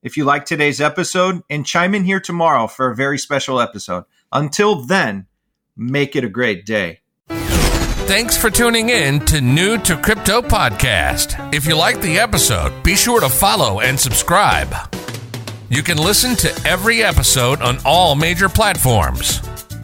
if 0.02 0.16
you 0.16 0.24
like 0.24 0.46
today's 0.46 0.80
episode 0.80 1.42
and 1.50 1.66
chime 1.66 1.94
in 1.94 2.06
here 2.06 2.22
tomorrow 2.22 2.68
for 2.68 2.90
a 2.90 2.96
very 2.96 3.20
special 3.20 3.60
episode. 3.60 4.06
Until 4.32 4.86
then, 4.86 5.28
make 5.76 6.16
it 6.16 6.24
a 6.24 6.30
great 6.30 6.66
day. 6.66 7.02
Thanks 8.08 8.38
for 8.38 8.50
tuning 8.50 8.88
in 8.88 9.20
to 9.26 9.42
New 9.42 9.78
to 9.80 9.98
Crypto 9.98 10.42
Podcast. 10.42 11.54
If 11.54 11.66
you 11.66 11.76
like 11.76 12.00
the 12.00 12.18
episode, 12.18 12.72
be 12.82 12.96
sure 12.96 13.20
to 13.20 13.28
follow 13.28 13.82
and 13.82 14.00
subscribe. 14.00 14.74
You 15.70 15.84
can 15.84 15.98
listen 15.98 16.34
to 16.38 16.62
every 16.66 17.04
episode 17.04 17.62
on 17.62 17.78
all 17.84 18.16
major 18.16 18.48
platforms. 18.48 19.42